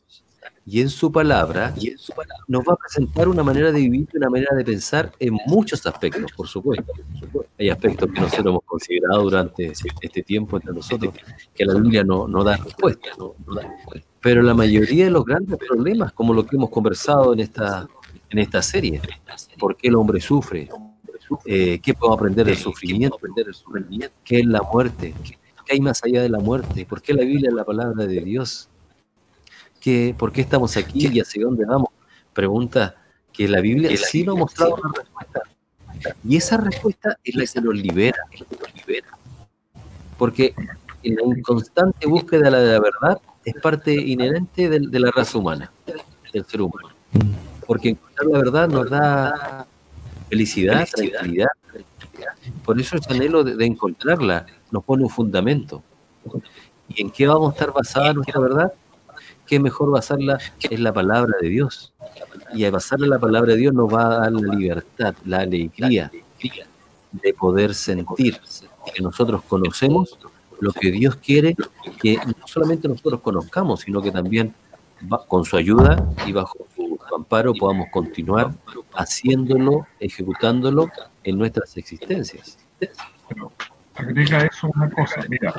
[0.64, 1.74] y en su palabra,
[2.46, 5.84] nos va a presentar una manera de vivir y una manera de pensar en muchos
[5.84, 6.92] aspectos, por supuesto.
[7.58, 11.14] Hay aspectos que nosotros hemos considerado durante este tiempo entre nosotros
[11.54, 13.10] que la Biblia no, no da respuesta.
[14.20, 17.88] Pero la mayoría de los grandes problemas, como lo que hemos conversado en esta,
[18.28, 19.00] en esta serie,
[19.58, 20.68] ¿por qué el hombre sufre?
[21.44, 23.18] Eh, ¿Qué podemos aprender del sufrimiento?
[24.24, 25.14] ¿Qué es la muerte?
[25.24, 26.84] ¿Qué hay más allá de la muerte?
[26.84, 28.68] ¿Por qué la Biblia es la palabra de Dios?
[29.80, 31.88] ¿Qué, ¿Por qué estamos aquí y hacia dónde vamos?
[32.34, 32.96] Pregunta
[33.32, 35.40] que la Biblia sí nos ha mostrado una respuesta.
[36.24, 38.18] Y esa respuesta es la que nos libera.
[40.18, 40.54] Porque
[41.02, 45.70] en la constante búsqueda de la verdad es parte inherente de, de la raza humana,
[46.32, 46.90] del ser humano.
[47.66, 49.66] Porque encontrar la verdad nos da
[50.28, 51.48] felicidad, tranquilidad.
[52.64, 55.82] Por eso ese anhelo de, encontrarla nos pone un fundamento.
[56.88, 58.72] ¿Y en qué vamos a estar basada nuestra verdad?
[59.46, 60.38] ¿Qué mejor basarla?
[60.60, 61.92] Es la palabra de Dios.
[62.54, 65.38] Y al basarla en la palabra de Dios nos va a dar la libertad, la
[65.38, 66.10] alegría
[67.12, 68.40] de poder sentir
[68.94, 70.18] que nosotros conocemos
[70.60, 71.56] lo que Dios quiere
[72.00, 74.54] que no solamente nosotros conozcamos, sino que también
[75.28, 78.52] con su ayuda y bajo su amparo podamos continuar
[78.94, 80.90] haciéndolo, ejecutándolo
[81.24, 82.58] en nuestras existencias.
[83.94, 85.54] Agrega eso una cosa, mira,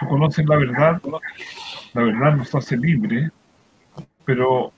[0.00, 1.02] tú conoces la verdad,
[1.94, 3.30] la verdad nos hace libre,
[4.24, 4.72] pero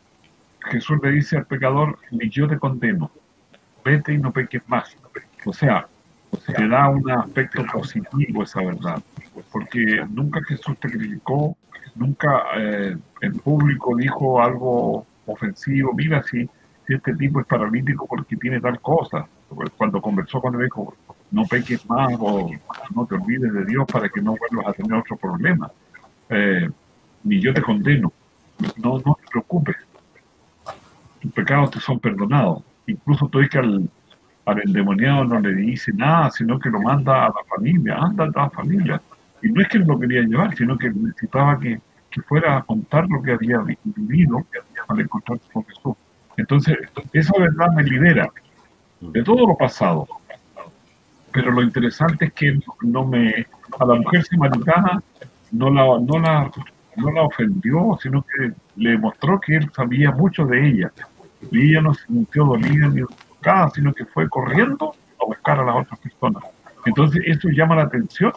[0.70, 3.10] Jesús le dice al pecador, ni yo te condeno,
[3.84, 4.96] vete y no peques más.
[5.44, 5.88] O sea,
[6.46, 9.02] te da un aspecto positivo esa verdad,
[9.50, 11.56] porque nunca Jesús te criticó,
[11.94, 16.48] nunca eh, en público dijo algo ofensivo, mira si,
[16.88, 19.26] este tipo es paralítico porque tiene tal cosa.
[19.76, 20.94] Cuando conversó con él dijo,
[21.30, 22.50] no peques más o
[22.94, 25.70] no te olvides de Dios para que no vuelvas a tener otro problema.
[26.28, 26.68] Eh,
[27.24, 28.12] ni yo te condeno,
[28.82, 29.76] no, no te preocupes,
[31.20, 32.62] tus pecados te son perdonados.
[32.86, 33.88] Incluso tú que al,
[34.44, 38.30] al endemoniado no le dice nada, sino que lo manda a la familia, anda a
[38.34, 39.00] la familia.
[39.42, 41.80] Y no es que él lo quería llevar, sino que necesitaba que,
[42.10, 44.44] que fuera a contar lo que había vivido
[44.88, 45.94] al encontrarse con Jesús.
[46.36, 46.76] Entonces,
[47.12, 48.30] esa verdad me libera
[49.00, 50.06] de todo lo pasado.
[51.32, 53.46] Pero lo interesante es que no me,
[53.78, 55.02] a la mujer samaritana
[55.50, 56.50] no la, no la,
[56.96, 60.92] no la ofendió, sino que le mostró que él sabía mucho de ella.
[61.50, 65.64] Y ella no se sintió dolida ni tocada, sino que fue corriendo a buscar a
[65.64, 66.42] las otras personas.
[66.84, 68.32] Entonces, esto llama la atención,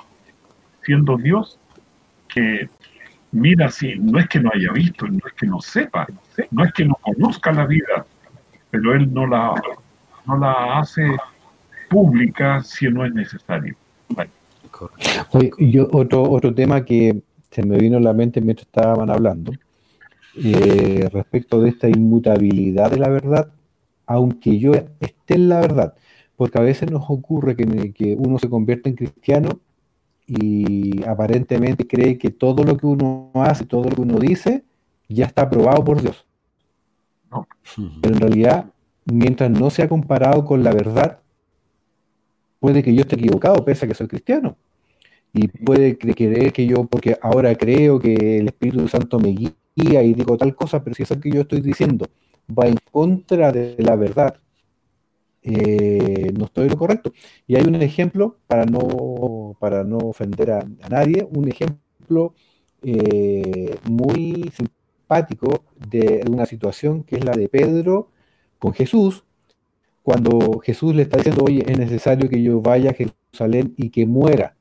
[0.85, 1.59] siendo Dios,
[2.27, 2.69] que
[3.31, 6.07] mira, si no es que no haya visto, no es que no sepa,
[6.51, 8.05] no es que no conozca la vida,
[8.71, 9.53] pero él no la,
[10.25, 11.05] no la hace
[11.89, 13.75] pública si no es necesario.
[15.31, 17.21] Oye, yo, otro, otro tema que
[17.51, 19.53] se me vino a la mente mientras estaban hablando,
[20.37, 23.51] eh, respecto de esta inmutabilidad de la verdad,
[24.05, 25.93] aunque yo esté en la verdad,
[26.35, 29.61] porque a veces nos ocurre que, que uno se convierte en cristiano
[30.27, 34.63] y aparentemente cree que todo lo que uno hace, todo lo que uno dice,
[35.07, 36.25] ya está aprobado por Dios.
[38.01, 38.65] Pero en realidad,
[39.05, 41.19] mientras no sea comparado con la verdad,
[42.59, 44.55] puede que yo esté equivocado, pese a que soy cristiano.
[45.33, 50.13] Y puede creer que yo, porque ahora creo que el Espíritu Santo me guía y
[50.13, 52.07] digo tal cosa, pero si eso que yo estoy diciendo
[52.47, 54.37] va en contra de la verdad,
[55.47, 57.13] eh, no estoy lo correcto.
[57.47, 62.33] Y hay un ejemplo, para no, para no ofender a, nadie, un ejemplo
[62.81, 68.09] eh, muy simpático de una situación que es la de Pedro
[68.57, 69.23] con Jesús,
[70.01, 74.05] cuando Jesús le está diciendo, oye, es necesario que yo vaya a Jerusalén y que
[74.05, 74.55] muera.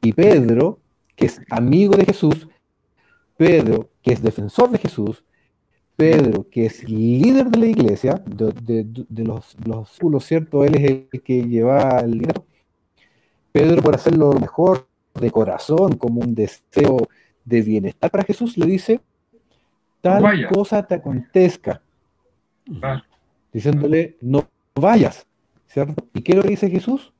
[0.00, 0.78] Y Pedro,
[1.16, 2.48] que es amigo de Jesús,
[3.36, 5.24] Pedro, que es defensor de Jesús,
[6.02, 8.84] Pedro, que es líder de la iglesia, de,
[9.22, 10.64] los, los ¿cierto?
[10.64, 12.44] Él es el que lleva el dinero.
[13.52, 17.06] Pedro, por hacerlo mejor, de corazón, como un deseo
[17.44, 19.00] de bienestar para Jesús, le dice,
[20.00, 20.48] tal vaya.
[20.48, 21.80] cosa te acontezca,
[23.52, 25.24] diciéndole, no vayas,
[25.68, 26.04] ¿cierto?
[26.14, 27.11] ¿Y qué es lo que dice Jesús?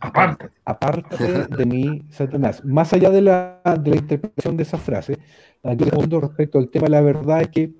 [0.00, 0.48] Aparte.
[0.64, 2.64] Aparte de mí, Satanás.
[2.64, 5.18] Más allá de la, de la interpretación de esa frase,
[5.62, 7.72] aquí respecto al tema la verdad es que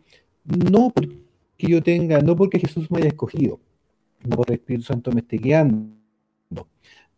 [0.44, 1.18] no porque
[1.58, 3.60] yo tenga, no porque Jesús me haya escogido,
[4.24, 5.88] no porque el Espíritu Santo me esté guiando,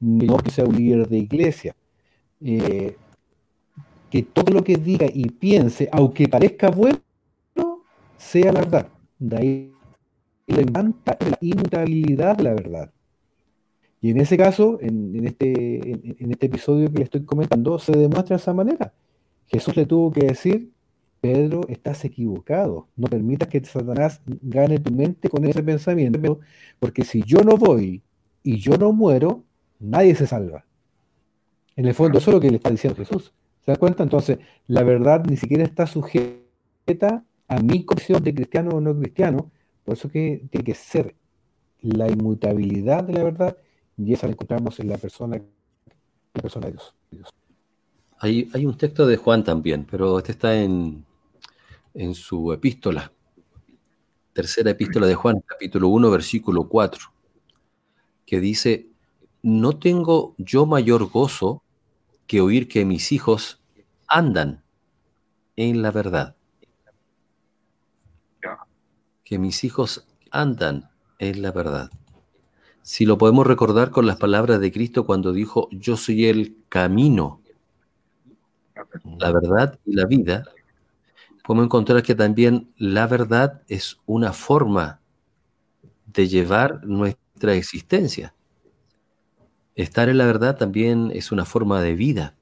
[0.01, 1.77] no porque sea un líder de iglesia,
[2.41, 2.97] eh,
[4.11, 7.01] que todo lo que diga y piense, aunque parezca bueno,
[8.17, 8.89] sea verdad.
[9.19, 9.73] De ahí
[10.47, 12.91] le encanta la inmutabilidad de la verdad.
[14.03, 18.37] Y en ese caso, en, este, en, este episodio que le estoy comentando, se demuestra
[18.37, 18.93] de esa manera.
[19.47, 20.73] Jesús le tuvo que decir,
[21.21, 22.89] Pedro, estás equivocado.
[22.97, 26.41] No permitas que Satanás gane tu mente con ese pensamiento,
[26.81, 28.03] porque si yo no voy
[28.43, 29.45] y yo no muero,
[29.79, 30.67] nadie se salva.
[31.77, 33.33] En el fondo, eso es lo que le está diciendo Jesús.
[33.65, 34.03] ¿Se dan cuenta?
[34.03, 39.53] Entonces, la verdad ni siquiera está sujeta a mi condición de cristiano o no cristiano,
[39.85, 41.15] por eso que tiene que ser
[41.81, 43.57] la inmutabilidad de la verdad,
[43.97, 45.49] y esa la encontramos en la persona, en
[46.35, 46.95] la persona de Dios.
[47.11, 47.31] Dios.
[48.19, 51.05] Hay, hay un texto de Juan también, pero este está en,
[51.95, 53.13] en su epístola.
[54.33, 57.13] Tercera epístola de Juan, capítulo 1, versículo 4,
[58.25, 58.89] que dice,
[59.43, 61.63] no tengo yo mayor gozo
[62.27, 63.61] que oír que mis hijos
[64.07, 64.63] andan
[65.57, 66.37] en la verdad.
[69.25, 71.91] Que mis hijos andan en la verdad.
[72.83, 77.41] Si lo podemos recordar con las palabras de Cristo cuando dijo, yo soy el camino,
[79.19, 80.45] la verdad y la vida,
[81.45, 85.01] podemos encontrar que también la verdad es una forma
[86.07, 88.35] de llevar nuestra existencia.
[89.77, 92.37] Estar en la verdad también es una forma de vida.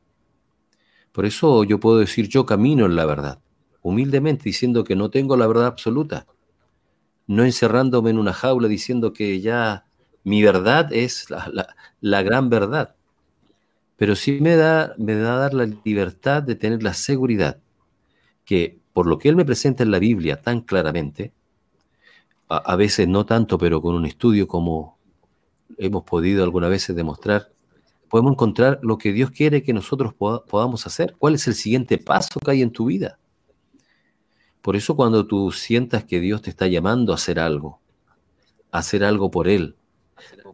[1.12, 3.40] Por eso yo puedo decir yo camino en la verdad,
[3.82, 6.26] humildemente diciendo que no tengo la verdad absoluta,
[7.26, 9.84] no encerrándome en una jaula diciendo que ya
[10.24, 11.28] mi verdad es
[12.00, 12.94] la, gran verdad,
[13.96, 17.58] pero sí me da, me da dar la libertad de tener la seguridad
[18.44, 21.32] que por lo que Él me presenta en la Biblia tan claramente,
[22.48, 24.98] a, veces no tanto, pero con un estudio como
[25.78, 27.52] hemos podido algunas veces demostrar,
[28.08, 31.14] podemos encontrar lo que Dios quiere que nosotros poda, podamos hacer.
[31.16, 33.18] ¿Cuál es el siguiente paso que hay en tu vida?
[34.62, 37.80] Por eso cuando tú sientas que Dios te está llamando a hacer algo,
[38.72, 39.76] a hacer algo por Él,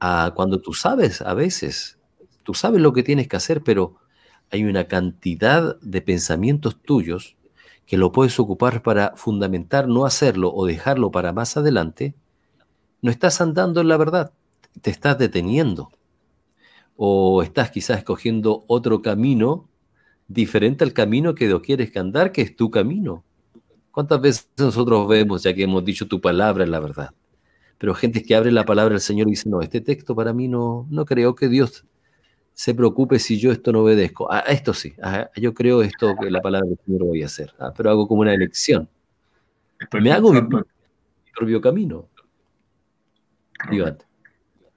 [0.00, 1.98] a cuando tú sabes a veces,
[2.42, 3.96] tú sabes lo que tienes que hacer, pero
[4.50, 7.36] hay una cantidad de pensamientos tuyos
[7.86, 12.14] que lo puedes ocupar para fundamentar no hacerlo o dejarlo para más adelante,
[13.00, 14.32] no estás andando en la verdad,
[14.82, 15.90] te estás deteniendo.
[16.96, 19.68] O estás quizás escogiendo otro camino
[20.28, 23.22] diferente al camino que Dios quieres que andar, que es tu camino.
[23.90, 27.10] ¿Cuántas veces nosotros vemos, ya que hemos dicho tu palabra es la verdad?
[27.78, 30.48] Pero gente que abre la palabra del Señor y dice, no, este texto para mí
[30.48, 31.84] no, no creo que Dios
[32.54, 34.32] se preocupe si yo esto no obedezco.
[34.32, 37.52] A esto sí, a, yo creo esto que la palabra del Señor voy a hacer,
[37.58, 38.88] ah, pero hago como una elección.
[39.78, 40.62] Estoy Me hago mi, mi
[41.36, 42.08] propio camino.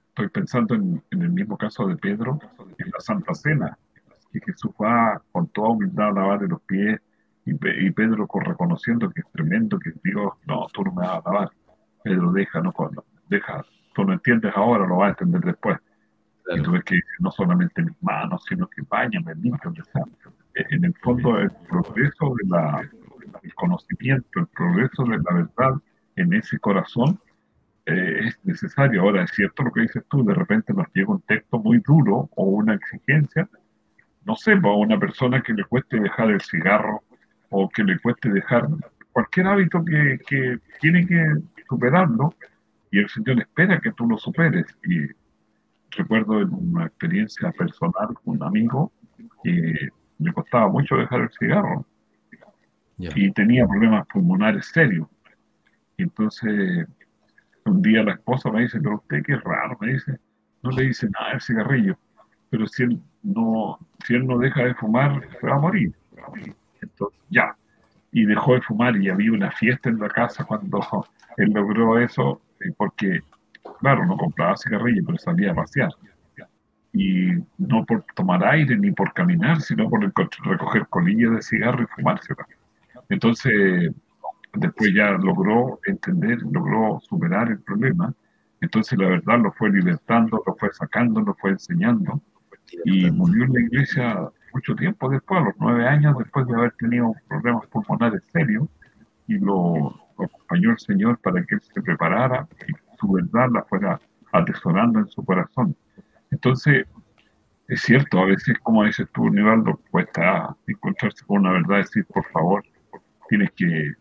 [0.08, 2.38] Estoy pensando en, en el mismo caso de Pedro,
[2.78, 3.78] en la Santa Cena,
[4.32, 7.00] que Jesús va con toda humildad a lavarle los pies
[7.46, 11.24] y, y Pedro con- reconociendo que es tremendo, que Dios, no, tú no me vas
[11.24, 11.50] a lavar.
[12.02, 15.78] Pedro, deja, no, cuando, deja, tú no entiendes ahora, lo vas a entender después.
[15.78, 16.72] Y tú Claro.
[16.72, 19.78] ves que no solamente mis manos, sino que bañame, límpiame.
[20.54, 22.88] En el fondo, el progreso de la,
[23.42, 25.80] el conocimiento, el progreso de la verdad
[26.16, 27.20] en ese corazón
[27.86, 29.02] eh, es necesario.
[29.02, 32.28] Ahora, es cierto lo que dices tú, de repente nos llega un texto muy duro
[32.34, 33.48] o una exigencia,
[34.24, 37.02] no sé, para una persona que le cueste dejar el cigarro
[37.50, 38.68] o que le cueste dejar
[39.12, 41.34] cualquier hábito que, que tiene que
[41.70, 42.34] superarlo
[42.90, 44.66] y el Señor espera que tú lo superes.
[44.84, 45.08] Y
[45.96, 48.92] recuerdo en una experiencia personal con un amigo
[49.42, 51.86] que le costaba mucho dejar el cigarro
[52.98, 55.08] y tenía problemas pulmonares serios.
[55.96, 56.86] Y entonces
[57.64, 60.18] un día la esposa me dice, pero usted qué raro, me dice,
[60.62, 61.98] no le dice nada del cigarrillo,
[62.50, 65.94] pero si él no, si él no deja de fumar, se va a morir.
[66.82, 67.56] Entonces, ya.
[68.12, 70.80] Y dejó de fumar y había una fiesta en la casa cuando
[71.36, 73.20] él logró eso, eh, porque,
[73.80, 75.90] claro, no compraba cigarrillo, pero salía a pasear.
[76.92, 81.86] Y no por tomar aire ni por caminar, sino por recoger colillas de cigarro y
[81.86, 82.44] fumársela.
[83.08, 83.92] Entonces,
[84.54, 88.12] después ya logró entender, logró superar el problema.
[88.60, 92.20] Entonces la verdad lo fue libertando, lo fue sacando, lo fue enseñando.
[92.84, 96.72] y murió en la iglesia mucho tiempo después, a los nueve años después de haber
[96.72, 98.68] tenido problemas pulmonares serios,
[99.26, 104.00] y lo, acompañó el Señor para que él se preparara y su verdad la fuera
[104.32, 105.76] atesorando en su corazón.
[106.30, 106.86] Entonces,
[107.68, 112.24] es cierto, a veces, como dices tú, Nivaldo, cuesta encontrarse con una verdad, decir, por
[112.26, 112.64] favor,
[113.28, 113.92] tienes que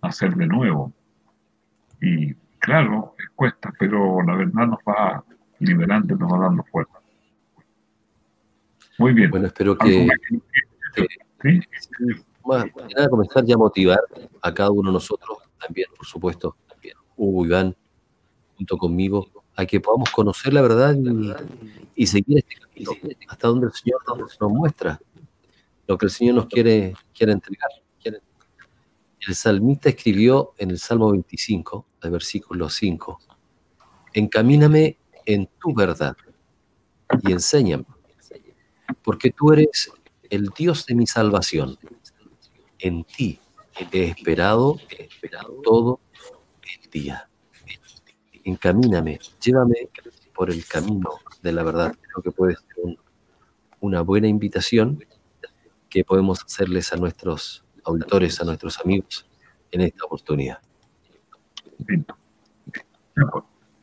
[0.00, 0.92] hacer de nuevo.
[2.00, 5.24] Y claro, cuesta, pero la verdad nos va
[5.58, 6.98] liberando, nos va dando fuerza.
[8.98, 9.30] Muy bien.
[9.30, 10.08] Bueno, espero que,
[11.42, 11.60] ¿Sí?
[12.44, 14.00] más que nada comenzar ya a motivar
[14.40, 16.96] a cada uno de nosotros, también, por supuesto, también.
[17.16, 17.76] Hugo, Iván,
[18.56, 22.92] junto conmigo, a que podamos conocer la verdad y, y seguir este camino.
[23.28, 25.00] Hasta donde el Señor nos, nos muestra.
[25.86, 27.70] Lo que el Señor nos quiere, quiere entregar.
[29.26, 33.20] El salmista escribió en el Salmo 25, el versículo 5,
[34.12, 36.16] Encamíname en tu verdad
[37.22, 37.84] y enséñame,
[39.02, 39.90] porque tú eres
[40.30, 41.76] el Dios de mi salvación.
[42.78, 43.38] En ti
[43.92, 46.00] he esperado, he esperado todo
[46.84, 47.28] el día.
[48.44, 49.88] Encamíname, llévame
[50.34, 51.10] por el camino
[51.42, 51.94] de la verdad.
[52.00, 52.98] Creo que puede ser un-
[53.80, 55.04] una buena invitación
[55.88, 59.26] que podemos hacerles a nuestros auditores, a nuestros amigos
[59.70, 60.58] en esta oportunidad.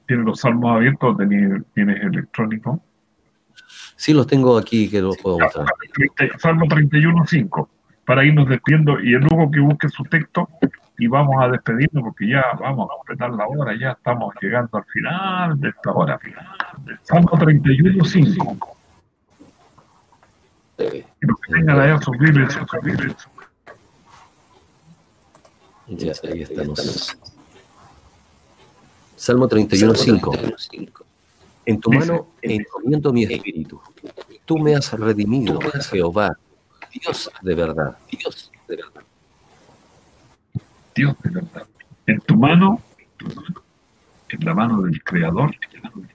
[0.07, 1.17] ¿Tienes los salmos abiertos?
[1.17, 2.81] ¿Tienes, tienes electrónico?
[3.95, 5.65] Sí, los tengo aquí que los puedo mostrar.
[5.93, 7.67] Treinta- Salmo 31.5,
[8.05, 10.49] para irnos despidiendo, y el Hugo que busque su texto
[10.97, 14.85] y vamos a despedirnos porque ya vamos a completar la hora, ya estamos llegando al
[14.85, 16.19] final de esta hora.
[17.03, 18.67] Salmo 31.5.
[20.79, 23.27] Eh, Y los que tengan allá sus Biblias, sus Biblias,
[25.87, 27.17] ya, ahí estamos.
[29.15, 31.05] Salmo 31.5.
[31.65, 33.81] En tu mano encomiendo mi espíritu.
[34.45, 35.59] Tú me has redimido,
[35.89, 36.37] Jehová,
[36.91, 37.97] Dios de verdad.
[38.11, 39.03] Dios de verdad.
[40.93, 41.67] Dios de verdad.
[42.05, 42.81] En tu mano,
[44.29, 45.55] en la mano del Creador,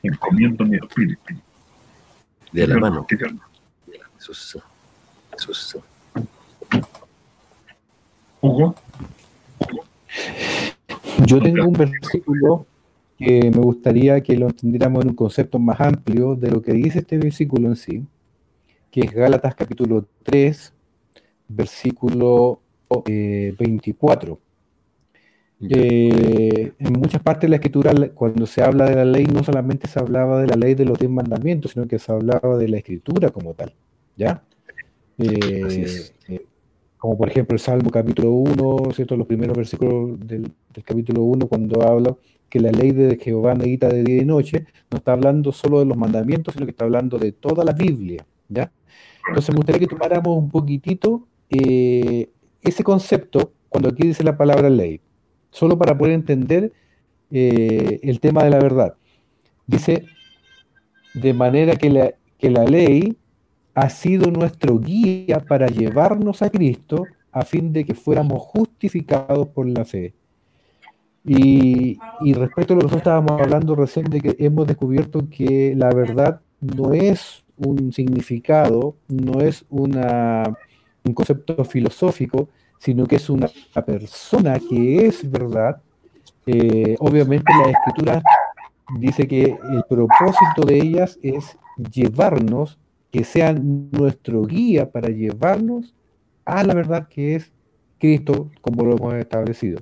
[0.02, 1.34] encomiendo mi espíritu.
[2.52, 3.06] De la mano.
[4.18, 4.58] Jesús.
[5.32, 5.78] Jesús.
[8.40, 8.74] Hugo,
[11.26, 12.66] Yo tengo un versículo
[13.18, 17.00] que me gustaría que lo entendiéramos en un concepto más amplio de lo que dice
[17.00, 18.06] este versículo en sí,
[18.90, 20.74] que es Gálatas capítulo 3,
[21.48, 22.62] versículo
[23.06, 24.40] eh, 24.
[25.60, 29.88] Eh, en muchas partes de la escritura, cuando se habla de la ley, no solamente
[29.88, 32.78] se hablaba de la ley de los diez mandamientos, sino que se hablaba de la
[32.78, 33.74] escritura como tal.
[34.16, 34.44] ¿Ya?
[35.18, 36.14] Eh, Así es.
[36.28, 36.46] eh,
[36.98, 39.16] como por ejemplo el Salmo capítulo 1, ¿cierto?
[39.16, 42.16] Los primeros versículos del, del capítulo 1, cuando habla
[42.48, 45.86] que la ley de Jehová medita de día y noche, no está hablando solo de
[45.86, 48.72] los mandamientos, sino que está hablando de toda la Biblia, ¿ya?
[49.28, 52.30] Entonces me gustaría que tomáramos un poquitito eh,
[52.62, 55.00] ese concepto cuando aquí dice la palabra ley,
[55.50, 56.72] solo para poder entender
[57.30, 58.94] eh, el tema de la verdad.
[59.66, 60.04] Dice,
[61.14, 63.16] de manera que la, que la ley
[63.74, 69.68] ha sido nuestro guía para llevarnos a Cristo a fin de que fuéramos justificados por
[69.68, 70.14] la fe.
[71.24, 71.98] Y,
[72.34, 76.40] respecto a lo que nosotros estábamos hablando recién, de que hemos descubierto que la verdad
[76.60, 80.44] no es un significado, no es una,
[81.04, 82.48] un concepto filosófico,
[82.78, 83.50] sino que es una
[83.84, 85.80] persona que es verdad.
[86.46, 88.22] Eh, obviamente la escritura
[88.96, 91.58] dice que el propósito de ellas es
[91.92, 92.78] llevarnos,
[93.10, 95.94] que sean nuestro guía para llevarnos
[96.44, 97.52] a la verdad que es
[97.98, 99.80] Cristo, como lo hemos establecido.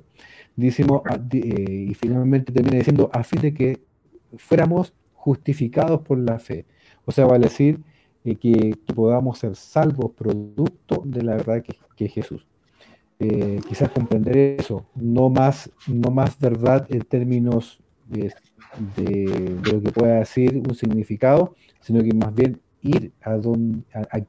[0.57, 3.79] Decimos, a- di- eh, y finalmente termina diciendo, a fin de que
[4.37, 6.65] fuéramos justificados por la fe.
[7.05, 7.79] O sea, vale decir
[8.25, 12.45] eh, que, podamos ser salvos producto de la verdad que, que es Jesús.
[13.19, 18.33] Eh, quizás comprender eso, no más, no más verdad en términos de,
[18.95, 24.17] de- lo que pueda decir un significado, sino que más bien ir a, don, a,
[24.17, 24.19] a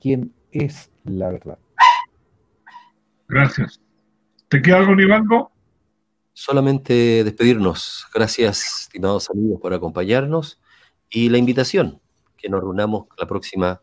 [0.53, 1.59] es la verdad.
[3.29, 3.81] gracias.
[4.49, 5.51] ¿Te queda algo, Nivaldo?
[6.41, 8.07] Solamente despedirnos.
[8.15, 10.63] Gracias, estimados amigos, por acompañarnos
[11.11, 12.01] y la invitación
[12.37, 13.81] que nos reunamos la próxima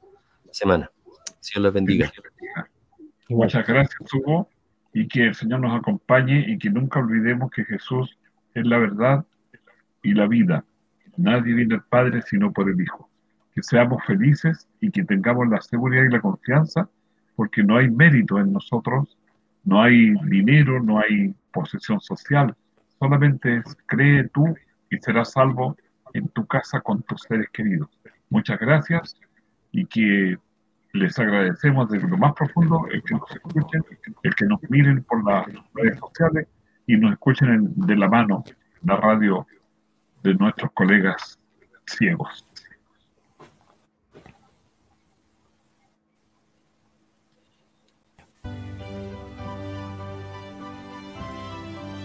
[0.52, 0.90] semana.
[1.04, 2.10] Dios les bendiga.
[3.28, 4.48] Muchas gracias, Hugo,
[4.94, 8.18] y que el Señor nos acompañe y que nunca olvidemos que Jesús
[8.54, 9.26] es la verdad
[10.02, 10.64] y la vida.
[11.18, 13.10] Nadie viene al Padre sino por el Hijo.
[13.54, 16.88] Que seamos felices y que tengamos la seguridad y la confianza,
[17.36, 19.18] porque no hay mérito en nosotros,
[19.66, 22.48] no hay dinero, no hay posesión social,
[23.00, 24.44] solamente es cree tú
[24.92, 25.76] y serás salvo
[26.14, 27.90] en tu casa con tus seres queridos.
[28.30, 29.16] Muchas gracias
[29.72, 30.38] y que
[30.94, 33.84] les agradecemos desde lo más profundo el que nos escuchen,
[34.24, 36.48] el que nos miren por las redes sociales
[36.88, 38.44] y nos escuchen en- de la mano
[38.84, 39.46] la radio
[40.24, 41.40] de nuestros colegas
[41.86, 42.46] ciegos.